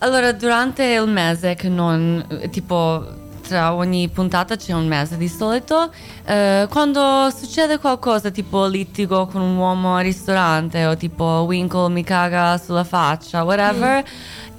[0.00, 3.20] Allora, durante il mese, che non tipo
[3.52, 5.92] tra ogni puntata c'è un mese di solito,
[6.24, 12.02] eh, quando succede qualcosa tipo litigo con un uomo al ristorante o tipo Winkle mi
[12.02, 14.02] caga sulla faccia, whatever,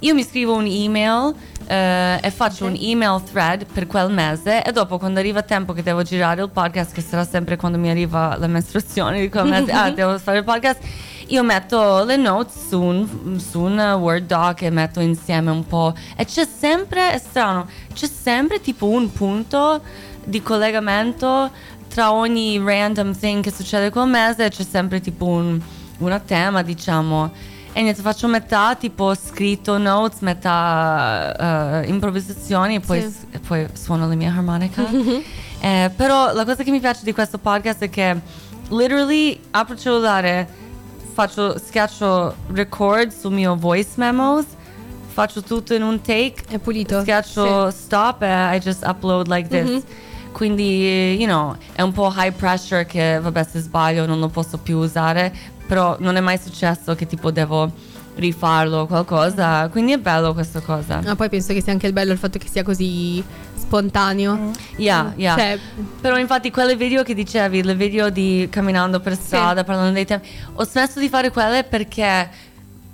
[0.04, 1.34] io mi scrivo un'email.
[1.66, 5.72] eh, e faccio un email thread per quel mese e dopo quando arriva il tempo
[5.72, 9.46] che devo girare il podcast che sarà sempre quando mi arriva la mestruazione di quel
[9.48, 10.80] mese ah devo fare il podcast
[11.28, 15.94] io metto le notes su un, su un Word doc e metto insieme un po'.
[16.16, 19.80] E c'è sempre, è strano, c'è sempre tipo un punto
[20.22, 21.50] di collegamento
[21.88, 25.58] tra ogni random thing che succede quel mese, c'è sempre tipo un,
[25.98, 27.32] una tema, diciamo.
[27.76, 33.26] E niente, faccio metà tipo scritto notes, metà eh, improvvisazioni e poi, Sì.
[33.32, 34.84] e poi suono la mia armonica.
[35.64, 38.20] Eh, però la cosa che mi piace di questo podcast è che
[38.68, 40.46] literally apro il cellulare,
[41.14, 44.44] faccio, schiaccio record sul mio voice memos,
[45.06, 47.00] faccio tutto in un take, È pulito.
[47.00, 49.82] schiaccio stop e I just upload like this.
[50.32, 54.58] Quindi, you know, è un po' high pressure che, vabbè, se sbaglio non lo posso
[54.58, 55.32] più usare,
[55.66, 57.70] però non è mai successo che tipo devo
[58.16, 61.00] rifarlo o qualcosa, quindi è bello questa cosa.
[61.04, 63.22] Ma poi penso che sia anche il bello il fatto che sia così
[63.56, 64.52] spontaneo.
[64.76, 65.36] Yeah, yeah.
[65.36, 65.58] Cioè,
[66.00, 70.22] Però infatti quelle video che dicevi, le video di camminando per strada, parlando dei temi,
[70.54, 72.28] ho smesso di fare quelle perché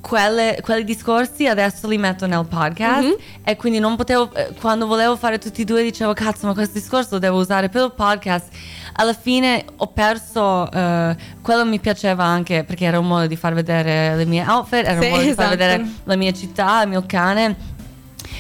[0.01, 3.15] quelle- quelli discorsi adesso li metto nel podcast Mhm.
[3.45, 6.79] e quindi non potevo, eh, quando volevo fare tutti e due dicevo cazzo ma questo
[6.79, 8.49] discorso lo devo usare per il podcast.
[8.95, 13.53] Alla fine ho perso, eh, quello mi piaceva anche perché era un modo di far
[13.55, 15.49] vedere le mie outfit, era Sì, un modo di far esatto.
[15.51, 17.57] vedere la mia città, il mio cane.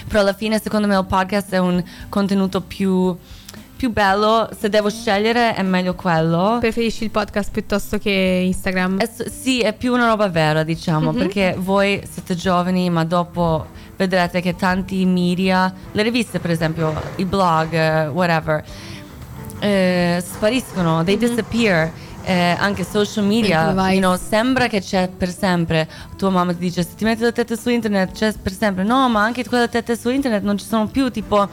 [0.08, 3.16] Però alla fine secondo me il podcast è un contenuto più,
[3.80, 4.46] più bello.
[4.58, 6.58] Se devo scegliere è meglio quello.
[6.60, 8.98] preferisci il podcast piuttosto che Instagram?
[8.98, 11.16] È sì, è più una roba vera, diciamo, Mhm.
[11.18, 17.24] perché voi siete giovani, ma dopo vedrete che tanti media, le riviste per esempio, i
[17.24, 18.62] blog, eh, whatever,
[19.60, 21.90] eh, spariscono, they disappear.
[22.22, 25.88] Eh, anche social media, you know, sembra che c'è per sempre.
[26.18, 28.84] Tua mamma ti dice: Se ti metti le tette su internet c'è per sempre.
[28.84, 31.10] No, ma anche quelle tette su internet non ci sono più.
[31.10, 31.48] Tipo,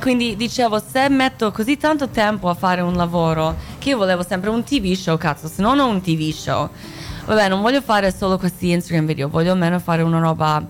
[0.00, 4.50] quindi dicevo: Se metto così tanto tempo a fare un lavoro, che io volevo sempre
[4.50, 6.68] un TV show, cazzo, se non ho un TV show,
[7.26, 10.64] vabbè, non voglio fare solo questi Instagram video, voglio almeno fare una roba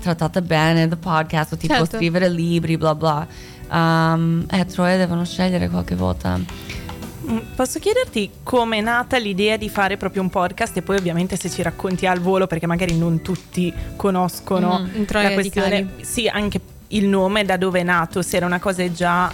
[0.00, 1.96] trattata bene, the podcast, o tipo Certo.
[1.96, 3.26] scrivere libri, bla bla.
[3.70, 6.38] Um, eh, Troia devono scegliere qualche volta.
[6.38, 11.36] Mm, Posso chiederti come è nata l'idea di fare proprio un podcast e poi ovviamente
[11.36, 16.60] se ci racconti al volo perché magari non tutti conoscono Mm, la questione, sì anche
[16.92, 19.30] il nome da dove è nato, se era una cosa già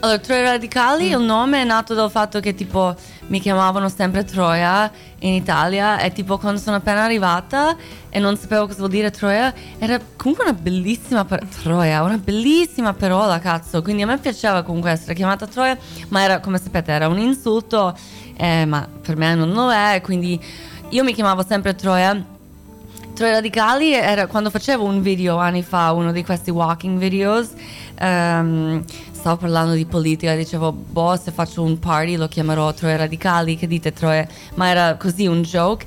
[0.00, 2.94] Allora, Troia Radicali, il nome è nato dal fatto che tipo
[3.28, 7.76] mi chiamavano sempre Troia in Italia e tipo quando sono appena arrivata
[8.10, 12.92] e non sapevo cosa vuol dire Troia, era comunque una bellissima par- Troia, una bellissima
[12.92, 13.80] parola, cazzo.
[13.80, 15.78] Quindi a me piaceva comunque essere chiamata Troia,
[16.08, 17.96] ma era come sapete era un insulto,
[18.36, 20.38] eh, ma per me non lo è, quindi
[20.90, 22.31] io mi chiamavo sempre Troia.
[23.22, 27.50] Troia Radicali era quando facevo un video anni fa, uno di questi walking videos,
[27.94, 28.82] ehm,
[29.12, 33.68] stavo parlando di politica, dicevo, boh, se faccio un party lo chiamerò Troia Radicali, che
[33.68, 34.26] dite Troia?
[34.56, 35.86] Ma era così un joke.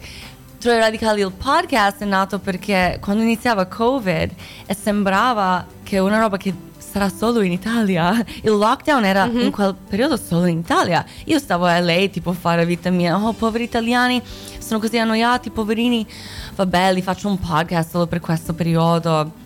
[0.59, 4.31] Troie Radicali il podcast è nato perché quando iniziava Covid
[4.65, 6.53] e sembrava che una roba che
[6.95, 8.23] sarà solo in Italia.
[8.43, 11.05] Il lockdown era in quel periodo solo in Italia.
[11.25, 13.17] Io stavo a LA tipo a fare vita mia.
[13.17, 14.21] Oh, poveri italiani,
[14.59, 16.07] sono così annoiati, poverini.
[16.55, 19.43] Vabbè, li faccio un podcast solo per questo periodo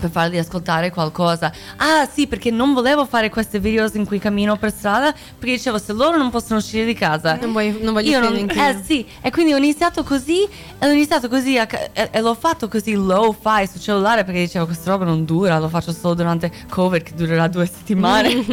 [0.00, 1.52] per farli ascoltare qualcosa.
[1.76, 5.78] Ah, sì, perché non volevo fare queste video in cui cammino per strada, perché dicevo
[5.78, 7.36] se loro non possono uscire di casa.
[7.40, 8.48] Non vuoi- non voglio io non.
[8.48, 12.34] Eh sì, e quindi ho iniziato così e ho iniziato così a e, e l'ho
[12.34, 16.14] fatto così low fi sul cellulare perché dicevo questa roba non dura, lo faccio solo
[16.14, 18.30] durante Covid che durerà due settimane.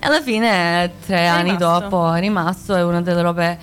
[0.00, 1.80] e alla fine, tre anni rimasto.
[1.80, 3.58] dopo, è rimasto, è una delle robe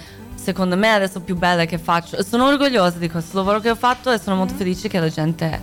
[0.45, 2.21] secondo me adesso più belle che faccio.
[2.21, 5.59] Sono orgogliosa di questo lavoro che ho fatto e sono molto felice che la gente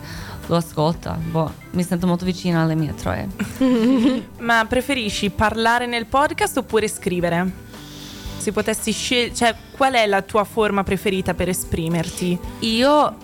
[0.47, 1.13] lo ascolta.
[1.13, 3.29] Boh, mi sento molto vicina alle mie troie.
[4.41, 7.71] Ma preferisci parlare nel podcast oppure scrivere?
[8.39, 12.37] Se potessi scegliere, cioè, qual è la tua forma preferita per esprimerti?
[12.61, 13.17] Io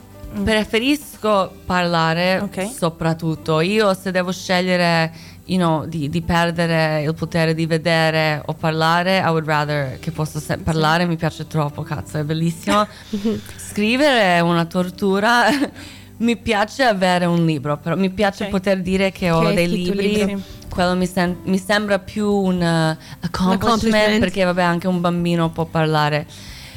[0.44, 2.70] preferisco parlare Ok.
[2.72, 3.58] soprattutto.
[3.60, 5.12] Io se devo scegliere
[5.48, 10.10] you know, di, di perdere il potere di vedere o parlare, I would rather che
[10.10, 12.86] posso se- parlare, mi piace troppo, cazzo, è bellissimo.
[13.56, 15.44] Scrivere è una tortura.
[16.18, 18.50] mi piace avere un libro, però mi piace Ok.
[18.50, 20.14] poter dire che ho Che hai dei libri.
[20.14, 20.40] libro.
[20.68, 24.18] Quello mi, sen- mi sembra più un uh, accomplishment, accomplishment.
[24.20, 26.26] perché vabbè anche un bambino può parlare.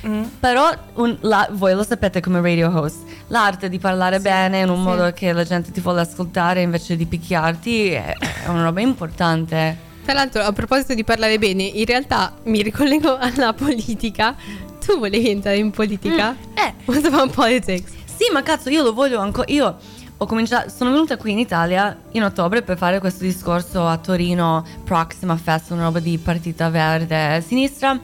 [0.05, 0.23] Mm.
[0.39, 2.97] Però un- la- voi lo sapete come radio host,
[3.27, 7.05] l'arte di parlare bene in un modo che la gente ti vuole ascoltare invece di
[7.05, 9.89] picchiarti è, è una roba importante.
[10.03, 14.35] Tra l'altro, a proposito di parlare bene, in realtà mi ricollego alla politica.
[14.83, 16.35] Tu volevi entrare in politica?
[16.55, 17.91] Eh, What about politics?
[18.05, 19.45] sì, ma cazzo, io lo voglio ancora.
[19.51, 19.77] Io
[20.17, 24.65] ho cominciato, sono venuta qui in Italia in ottobre per fare questo discorso a Torino,
[24.83, 27.99] Proxima Fest, una roba di partita verde sinistra.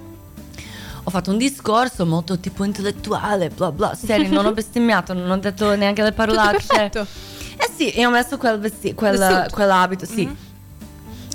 [1.07, 5.37] Ho fatto un discorso molto tipo intellettuale, bla bla, serio, non ho bestemmiato, non ho
[5.37, 6.65] detto neanche le Tutto parolacce.
[6.67, 7.07] perfetto.
[7.55, 10.27] Eh sì, e ho messo quel vesti- quel- quell'abito, sì.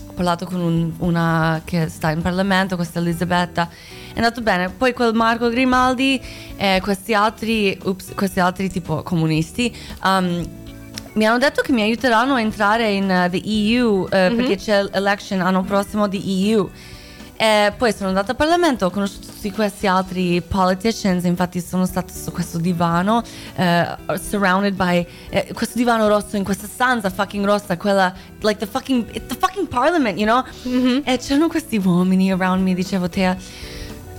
[0.08, 3.66] Ho parlato con un- una che sta in Parlamento, questa Elisabetta.
[4.12, 4.68] È andato bene.
[4.68, 6.20] Poi quel Marco Grimaldi
[6.56, 9.74] e questi altri, ups, questi altri tipo comunisti.
[10.04, 10.46] um,
[11.14, 14.82] mi hanno detto che mi aiuteranno a entrare in uh, the EU eh, perché c'è
[14.82, 16.70] l'election l'anno prossimo di EU.
[17.36, 22.12] E poi sono andata al Parlamento, ho conosciuto tutti questi altri politicians, infatti sono stata
[22.12, 23.24] su questo divano,
[23.56, 28.66] eh, surrounded by eh, questo divano rosso in questa stanza fucking rossa, quella, like the
[28.66, 30.44] fucking, it's the fucking parliament, you know?
[31.04, 33.36] E c'erano questi uomini around me, dicevo, Tea,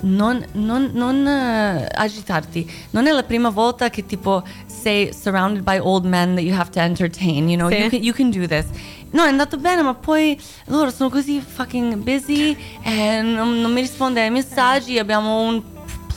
[0.02, 2.70] non, non, non eh, agitarti.
[2.90, 6.70] Non è la prima volta che tipo sei surrounded by old men that you have
[6.72, 7.70] to entertain, you know?
[7.70, 7.78] Sì.
[7.78, 8.66] You, can, you can do this.
[9.14, 13.82] No, è andato bene, ma poi loro sono così fucking busy e non, non mi
[13.82, 14.98] risponde ai messaggi.
[14.98, 15.62] Abbiamo un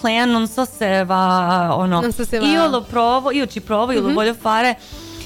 [0.01, 2.01] plan, non so se va o no.
[2.01, 2.47] Non so se va.
[2.47, 2.53] Mhm.
[2.53, 4.79] Io lo provo, io ci provo, io lo voglio fare.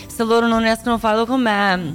[0.06, 1.94] Se loro non riescono a farlo con me,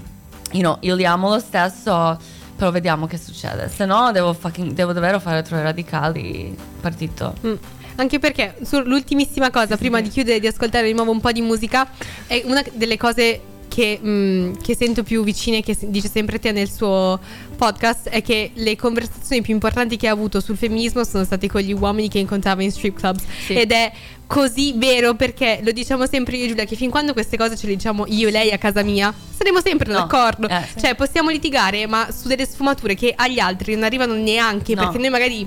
[0.51, 2.17] you know, io li amo lo stesso.
[2.55, 3.67] Però vediamo che succede.
[3.67, 7.35] Se no, devo, fucking, devo davvero fare troie radicali partito.
[7.45, 7.53] Mm.
[7.97, 11.33] Anche perché su- l'ultimissima cosa, prima di chiudere e di ascoltare di nuovo un po'
[11.33, 11.85] di musica,
[12.27, 13.41] è una delle cose
[13.75, 17.19] che, mm, che sento più vicine, che dice sempre te nel suo
[17.57, 21.59] podcast, è che le conversazioni più importanti che ha avuto sul femminismo sono state con
[21.59, 23.21] gli uomini che incontrava in strip clubs.
[23.45, 23.53] Sì.
[23.53, 23.91] Ed è
[24.27, 27.67] così vero perché lo diciamo sempre io e Giulia, che fin quando queste cose ce
[27.67, 29.99] le diciamo io e lei a casa mia, saremo sempre No.
[29.99, 30.47] d'accordo.
[30.47, 30.79] Eh, sì.
[30.79, 34.83] Cioè possiamo litigare, ma su delle sfumature che agli altri non arrivano neanche, No.
[34.83, 35.45] perché noi magari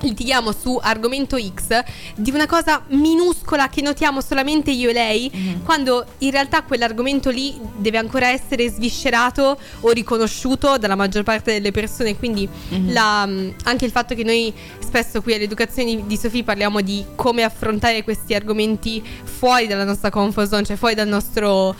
[0.00, 1.82] litighiamo su argomento X
[2.14, 5.62] di una cosa minuscola che notiamo solamente io e lei, Mhm.
[5.64, 11.70] quando in realtà quell'argomento lì deve ancora essere sviscerato o riconosciuto dalla maggior parte delle
[11.72, 12.16] persone.
[12.16, 12.92] Quindi Mhm.
[12.92, 17.04] la- mm, anche il fatto che noi spesso qui all'educazione di, di Sofì parliamo di
[17.14, 21.74] come affrontare questi argomenti fuori dalla nostra comfort zone, cioè fuori dal nostro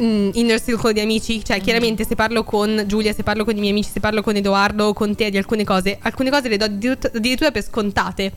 [0.00, 1.44] mm, inner circle di amici.
[1.44, 4.36] Cioè, chiaramente se parlo con Giulia, se parlo con i miei amici, se parlo con
[4.36, 8.32] Edoardo o con te di alcune cose, alcune cose le do addirittura per scontate.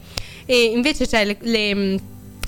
[0.45, 1.95] E invece c'è le, le, mm,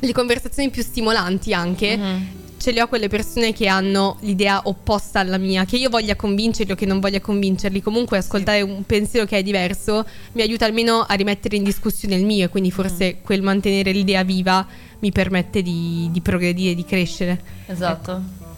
[0.02, 1.98] le conversazioni più stimolanti anche.
[1.98, 2.28] Mhm.
[2.60, 6.74] Ce le ho quelle persone che hanno l'idea opposta alla mia, che io voglia convincerli
[6.74, 7.82] o che non voglia convincerli.
[7.82, 12.26] Comunque, ascoltare un pensiero che è diverso mi aiuta almeno a rimettere in discussione il
[12.26, 14.68] mio, e quindi forse quel mantenere l'idea viva
[15.00, 17.42] mi permette di, di progredire, di crescere.
[17.68, 18.49] Esatto.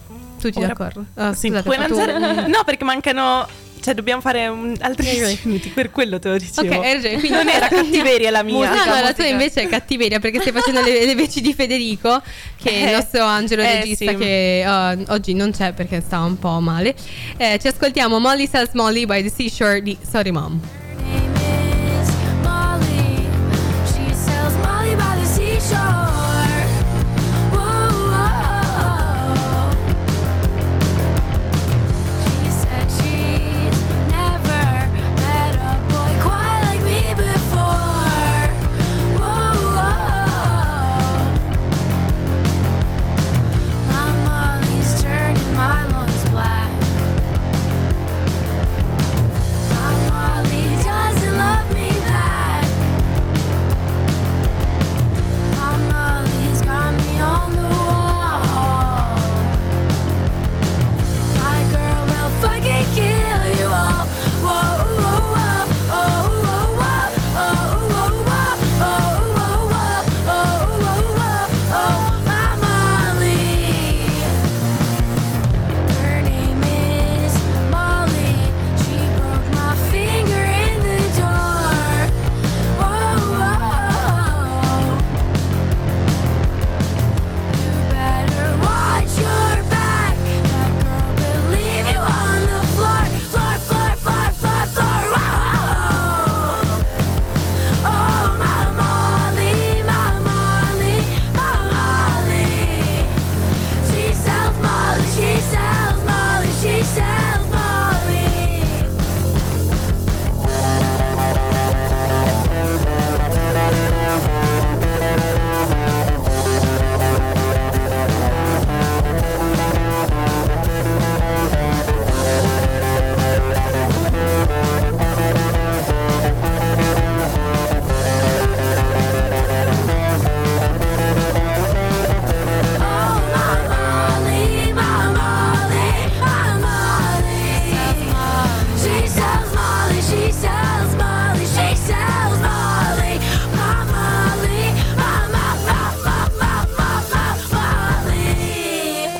[0.41, 1.05] Tutti Ora- d'accordo?
[1.15, 3.47] Ah, Sì, scusate, puoi fatto- lanciare- No, perché mancano.
[3.81, 5.19] Cioè, dobbiamo fare un- altri Ok, ok.
[5.25, 5.69] 10 minuti.
[5.69, 6.67] Per quello te lo dicevo.
[6.71, 8.53] Ok, ragione, quindi- non era cattiveria la mia.
[8.53, 9.27] No, no, Musica, la tua musica.
[9.29, 12.21] invece è cattiveria perché stai facendo le, le voci di Federico,
[12.61, 14.17] che è il Eh, nostro angelo eh, regista sì.
[14.17, 16.93] che uh, oggi non c'è perché sta un po' male.
[17.37, 20.59] Eh, ci ascoltiamo Molly Sells Molly by the Seashore di Sorry Mom.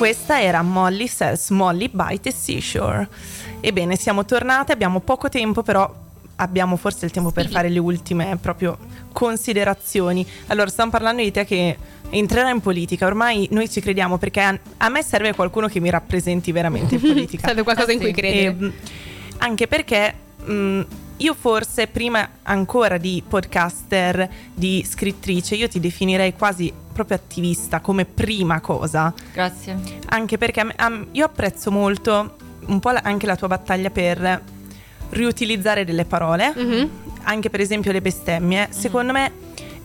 [0.02, 3.08] Questa era Molly Sells Molly by the Seashore.
[3.60, 5.88] Ebbene, siamo tornate, abbiamo poco tempo, però
[6.34, 8.76] abbiamo forse il tempo per fare le ultime proprio
[9.12, 10.26] considerazioni.
[10.48, 11.76] Allora, stiamo parlando di te che
[12.10, 15.88] entrerà in politica, ormai noi ci crediamo perché a, a me serve qualcuno che mi
[15.88, 17.46] rappresenti veramente in politica.
[17.46, 18.44] Serve qualcosa Ah, in cui credere.
[18.46, 18.72] E, mh,
[19.38, 20.80] anche perché mh,
[21.22, 28.04] io forse prima ancora di podcaster, di scrittrice, io ti definirei quasi proprio attivista come
[28.04, 29.12] prima cosa.
[29.32, 29.78] Grazie.
[30.08, 33.48] Anche perché a me- a m- io apprezzo molto un po' la- anche la tua
[33.48, 34.42] battaglia per
[35.10, 36.90] riutilizzare delle parole, Mhm.
[37.22, 38.68] anche per esempio le bestemmie.
[38.70, 39.32] Secondo me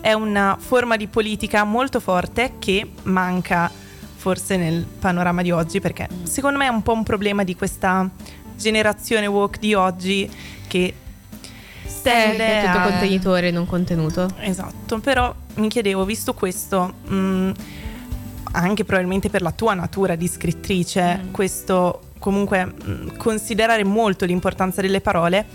[0.01, 3.69] è una forma di politica molto forte che manca
[4.15, 8.09] forse nel panorama di oggi perché secondo me è un po' un problema di questa
[8.55, 10.29] generazione woke di oggi
[10.67, 10.93] che
[12.01, 14.27] tende che è tutto a- contenitore, non contenuto.
[14.39, 17.51] Esatto, però mi chiedevo, visto questo, mh,
[18.53, 25.01] anche probabilmente per la tua natura di scrittrice, questo comunque mh, considerare molto l'importanza delle
[25.01, 25.45] parole,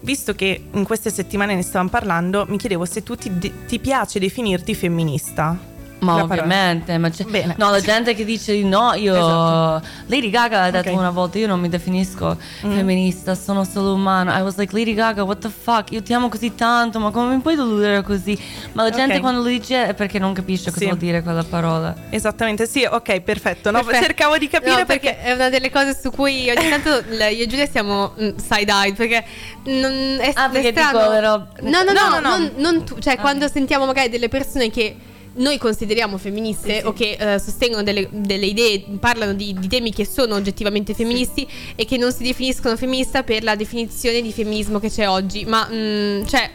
[0.00, 3.30] visto che in queste settimane ne stavamo parlando, mi chiedevo se tu ti,
[3.66, 5.70] ti piace definirti femminista.
[6.02, 7.08] Ma La ovviamente, ma
[7.56, 9.86] no, la gente che dice di no, io Esatto.
[10.06, 10.94] Lady Gaga ha detto Ok.
[10.96, 10.98] Mm.
[10.98, 14.32] una volta io non mi definisco femminista, sono solo umano.
[14.36, 15.92] I was like Lady Gaga, what the fuck?
[15.92, 18.36] Io ti amo così tanto, ma come mi puoi deludere così?
[18.72, 19.20] Ma la gente Ok.
[19.20, 20.86] quando lo dice è perché non capisce cosa Sì.
[20.86, 21.94] vuol dire quella parola.
[22.10, 23.70] Esattamente, sì, ok, perfetto.
[23.70, 24.04] No, Perfetto.
[24.06, 25.20] cercavo di capire No, perché...
[25.20, 29.24] è una delle cose su cui ogni tanto io e Giulia siamo mm, side-eyed perché
[29.66, 30.98] non è, Ah, perché è strano.
[30.98, 32.28] dico le robe- No, no, no, No, no, no.
[32.38, 34.96] Non, non tu, cioè quando sentiamo magari delle persone che
[35.34, 40.04] noi consideriamo femministe o che eh, sostengono delle, delle idee, parlano di, di temi che
[40.04, 44.90] sono oggettivamente femministi e che non si definiscono femminista per la definizione di femminismo che
[44.90, 45.44] c'è oggi.
[45.44, 46.50] Ma mm, cioè,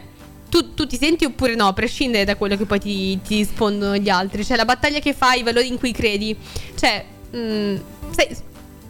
[0.48, 3.96] tu, tu ti senti oppure no, a prescindere da quello che poi ti, ti rispondono
[3.96, 4.44] gli altri?
[4.44, 6.36] Cioè, la battaglia che fai, i valori in cui credi,
[6.78, 7.04] cioè,
[7.34, 7.76] mm,
[8.10, 8.46] sei.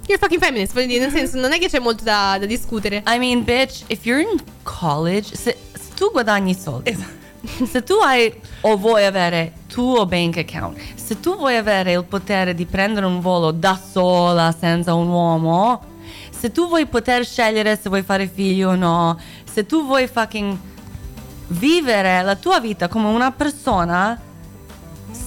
[0.07, 3.03] You're fucking feminist, voglio dire, nel senso, non è che c'è molto da, da discutere.
[3.07, 7.18] I mean, bitch, if you're in college, se, se tu guadagni soldi, Esatto.
[7.67, 8.33] Se tu hai
[8.63, 13.21] o vuoi avere tuo bank account, se tu vuoi avere il potere di prendere un
[13.21, 15.83] volo da sola senza un uomo,
[16.31, 19.19] se tu vuoi poter scegliere se vuoi fare figli o no,
[19.51, 20.57] se tu vuoi fucking
[21.49, 24.21] vivere la tua vita come una persona,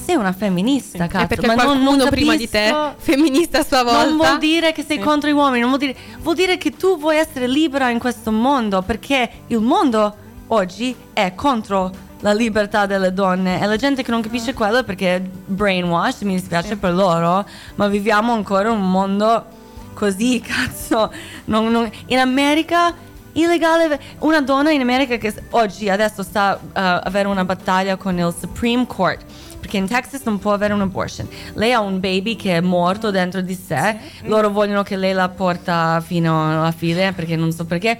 [0.05, 1.27] sei una femminista, È cazzo.
[1.27, 4.05] perché ma non- qualcuno non prima di te, femminista a sua volta.
[4.05, 6.97] non vuol dire che sei contro gli uomini, non vuol dire, vuol dire che tu
[6.99, 10.15] vuoi essere libera in questo mondo, perché il mondo
[10.53, 11.91] oggi è contro
[12.21, 16.35] la libertà delle donne e la gente che non capisce quello perché è brainwashed, mi
[16.35, 17.45] dispiace per loro,
[17.75, 19.45] ma viviamo ancora un mondo
[19.93, 21.11] così, cazzo.
[21.45, 22.93] Non- non- in America
[23.33, 28.35] illegale una donna in America che oggi adesso sta a avere una battaglia con il
[28.37, 29.23] Supreme Court
[29.57, 31.27] perché in Texas non può avere un abortion.
[31.53, 33.95] Lei ha un baby che è morto dentro di sé.
[34.23, 37.99] Loro vogliono che lei la porta fino alla fine perché non so perché.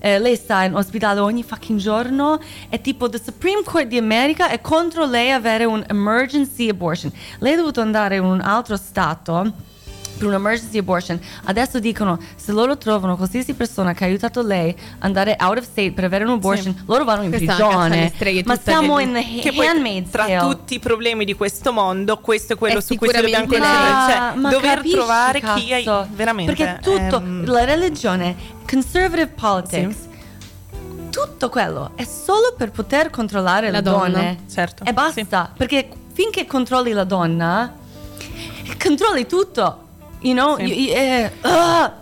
[0.00, 4.48] Eh, lei sta in ospedale ogni fucking giorno e tipo the Supreme Court di America
[4.48, 7.12] è contro lei avere un emergency abortion.
[7.38, 9.68] Lei è dovuta andare in un altro stato
[10.20, 11.18] per un emergency abortion.
[11.44, 15.92] Adesso dicono se loro trovano qualsiasi persona che ha aiutato lei andare out of state
[15.92, 18.12] per avere un abortion, loro vanno in Questa è prigione.
[18.44, 20.38] Ma siamo in Che poi tra Tale.
[20.54, 24.12] tutti i problemi di questo mondo, questo è quello È su cui dobbiamo concentrare.
[24.12, 26.08] Cioè, ma dover capisci, trovare chi hai cazzo?
[26.12, 26.52] veramente.
[26.54, 28.36] Perché tutto, ehm, la religione,
[28.68, 29.96] conservative politics,
[31.10, 34.08] tutto quello è solo per poter controllare La le donna.
[34.08, 34.38] donne.
[34.52, 35.50] Certo, E basta.
[35.56, 37.72] Perché finché controlli la donna,
[38.82, 39.88] controlli tutto.
[40.20, 40.56] You know?
[40.56, 40.62] Sì.
[40.68, 41.92] You- you- eh, ah,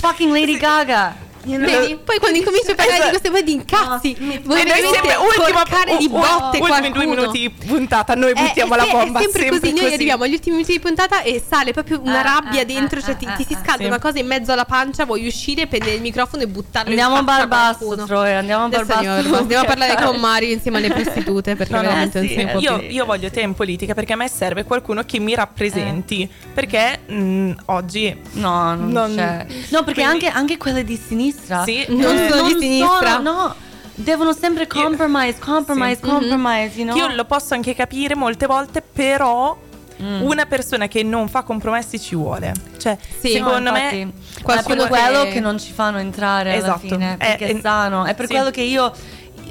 [0.00, 1.14] fucking Lady Gaga.
[1.44, 1.98] Vedi?
[2.04, 5.62] Poi quando incominci a parlare di queste cose di incazzi, No, noi veramente sempre, ultima,
[5.62, 6.92] porcare di botte ultimi qualcuno.
[6.94, 9.18] due minuti di puntata, noi Eh, buttiamo è la bomba.
[9.20, 9.94] È sempre, così, noi così.
[9.94, 13.02] arriviamo agli ultimi minuti di puntata e sale proprio una Ah, rabbia ah, dentro, ah,
[13.02, 13.86] cioè ti, ah, ti si ah, scalda sì.
[13.88, 17.18] una cosa in mezzo alla pancia, vuoi uscire, prendere il microfono e buttarlo Andiamo a
[17.20, 18.04] in faccia Barbasso.
[18.06, 19.08] Troia, andiamo a Barbasso.
[19.08, 22.34] andiamo, andiamo a parlare con Mario insieme alle prostitute perché No, no, veramente non sì,
[22.34, 25.18] se ne può Io, io voglio te in politica perché a me serve qualcuno che
[25.18, 26.28] mi rappresenti.
[26.54, 28.16] Perché mh, oggi.
[28.32, 29.46] No, non, Non- c'è.
[29.70, 31.33] No, perché anche quelle di sinistra.
[31.64, 31.84] Sì.
[31.88, 33.18] Non sono di sinistra.
[33.18, 33.54] no,
[33.94, 36.08] devono sempre compromise, compromise, Sì.
[36.08, 36.96] compromise, you know?
[36.96, 39.56] Io lo posso anche capire molte volte, però.
[40.02, 40.22] Mm.
[40.22, 42.52] Una persona che non fa compromessi ci vuole.
[42.78, 43.30] Cioè, Sì.
[43.30, 43.90] secondo No, me.
[43.94, 45.40] infatti, qualcuno è per quello che- che...
[45.40, 46.78] non ci fanno entrare alla Esatto.
[46.80, 48.04] fine, perché Eh, eh, sanno.
[48.04, 48.32] È per sì.
[48.34, 48.92] quello che io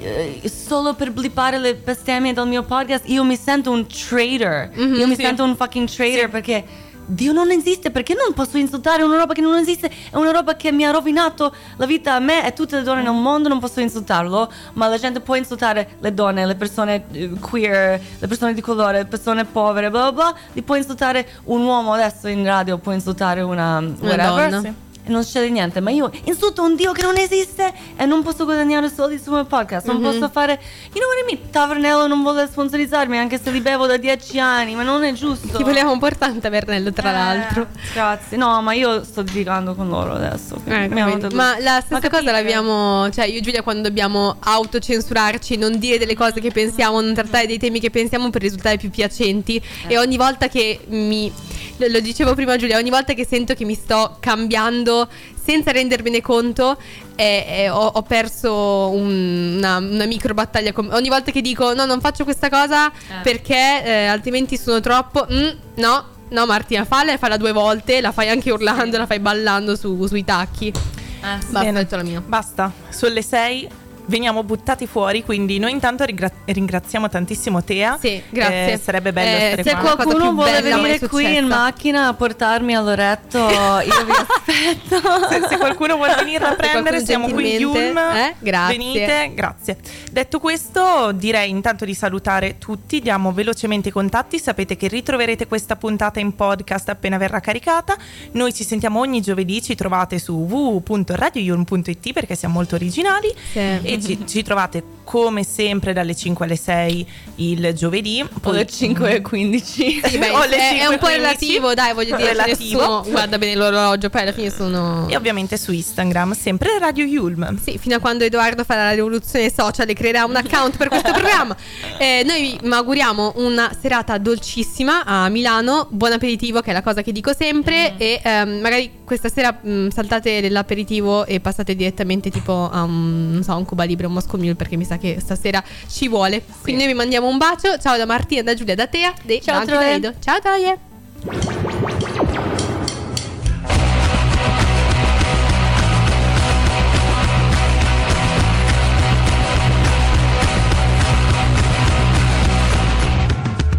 [0.02, 4.68] eh, solo per blippare le bestemmie del mio podcast io mi sento un traitor.
[4.74, 5.22] Mhm, io mi sì.
[5.22, 6.28] sento un fucking traitor Sì.
[6.28, 6.64] perché
[7.06, 9.90] Dio non esiste, perché non posso insultare una roba che non esiste?
[10.10, 12.82] È una roba che mi ha rovinato la vita a me e a tutte le
[12.82, 17.04] donne nel mondo, non posso insultarlo, ma la gente può insultare le donne, le persone
[17.12, 21.26] eh, queer, le persone di colore, le persone povere, bla bla bla, li può insultare
[21.44, 24.50] un uomo adesso in radio, può insultare una whatever.
[24.50, 24.60] donna.
[24.60, 24.83] Sì.
[25.06, 28.90] Non succede niente, ma io insulto un dio che non esiste e non posso guadagnare
[28.90, 29.86] soldi sul mio podcast.
[29.86, 30.58] Non posso fare.
[30.92, 31.50] You know what I mean?
[31.50, 35.56] Tavernello non vuole sponsorizzarmi anche se li bevo da dieci anni, ma non è giusto.
[35.58, 37.66] Ti portare un tavernello, tra Eh, l'altro.
[37.92, 38.36] Grazie.
[38.38, 40.60] No, ma io sto litigando con loro adesso.
[40.64, 40.88] Eh,
[41.32, 42.30] Ma la stessa cosa capite?
[42.32, 47.14] l'abbiamo, cioè io e Giulia quando dobbiamo autocensurarci, non dire delle cose che pensiamo, non
[47.14, 51.32] trattare dei temi che pensiamo per risultare più piacenti e ogni volta che mi
[51.78, 55.08] lo, lo dicevo prima Giulia, ogni volta che sento che mi sto cambiando
[55.44, 56.78] senza rendermene conto
[57.16, 61.74] eh, eh, ho, ho perso un- una, una micro battaglia con- ogni volta che dico
[61.74, 62.90] no non faccio questa cosa
[63.22, 68.10] perché eh, altrimenti sono troppo mm, no no Martina falla e falla due volte la
[68.10, 70.72] fai anche urlando la fai ballando su- sui tacchi Eh.
[71.20, 71.86] Basta, Bene.
[71.90, 72.20] la mia.
[72.20, 73.68] Basta, sono le 6.
[74.06, 77.96] Veniamo buttati fuori, quindi noi intanto ringra- ringraziamo tantissimo Tea.
[78.00, 78.72] Sì, grazie.
[78.72, 79.80] Eh, sarebbe bello Eh, essere Se qua.
[79.80, 85.28] cosa qualcuno vuole venire qui in macchina a portarmi a Loretto, io vi aspetto.
[85.30, 87.98] Se, se qualcuno vuole venire a Se prendere, siamo qui gentilmente, Yulm.
[88.16, 88.76] eh, grazie.
[88.76, 89.76] Venite, grazie.
[90.12, 94.38] Detto questo, direi intanto di salutare tutti, diamo velocemente i contatti.
[94.38, 97.96] Sapete che ritroverete questa puntata in podcast appena verrà caricata.
[98.32, 103.32] Noi ci sentiamo ogni giovedì, ci trovate su www.radioyulm.it perché siamo molto originali.
[103.52, 103.92] Sì.
[104.00, 108.24] Ci, ci trovate come sempre dalle 5 alle 6 il giovedì.
[108.42, 110.00] O le 5 e 15.
[110.14, 111.10] Sì, beh, è, è un po' 5:15.
[111.10, 112.80] relativo, dai, voglio dire, Relativo.
[112.80, 115.06] nessuno guarda bene l'orologio, poi alla fine sono...
[115.08, 117.58] E ovviamente su Instagram, sempre Radio Yulm.
[117.62, 121.12] Sì, fino a quando Edoardo farà la rivoluzione social e creerà un account per questo
[121.12, 121.56] programma.
[121.96, 125.86] Eh, noi vi auguriamo una serata dolcissima a Milano.
[125.90, 127.94] Buon aperitivo, che è la cosa che dico sempre.
[127.96, 133.42] E ehm, magari questa sera mh, saltate l'aperitivo e passate direttamente tipo a un, non
[133.42, 136.42] so, un Cuba Libre, un Moscow Mule, perché mi sa che stasera ci vuole.
[136.62, 137.78] Quindi noi vi mandiamo un bacio.
[137.78, 140.14] Ciao da Martina, da Giulia, da Tea, e Ciao, Troie.
[140.20, 140.78] Ciao Troie.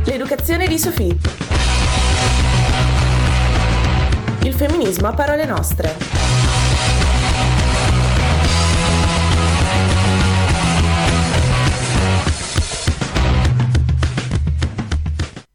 [0.05, 1.44] L'educazione di Sofì.
[4.55, 6.34] Femminismo a parole nostre.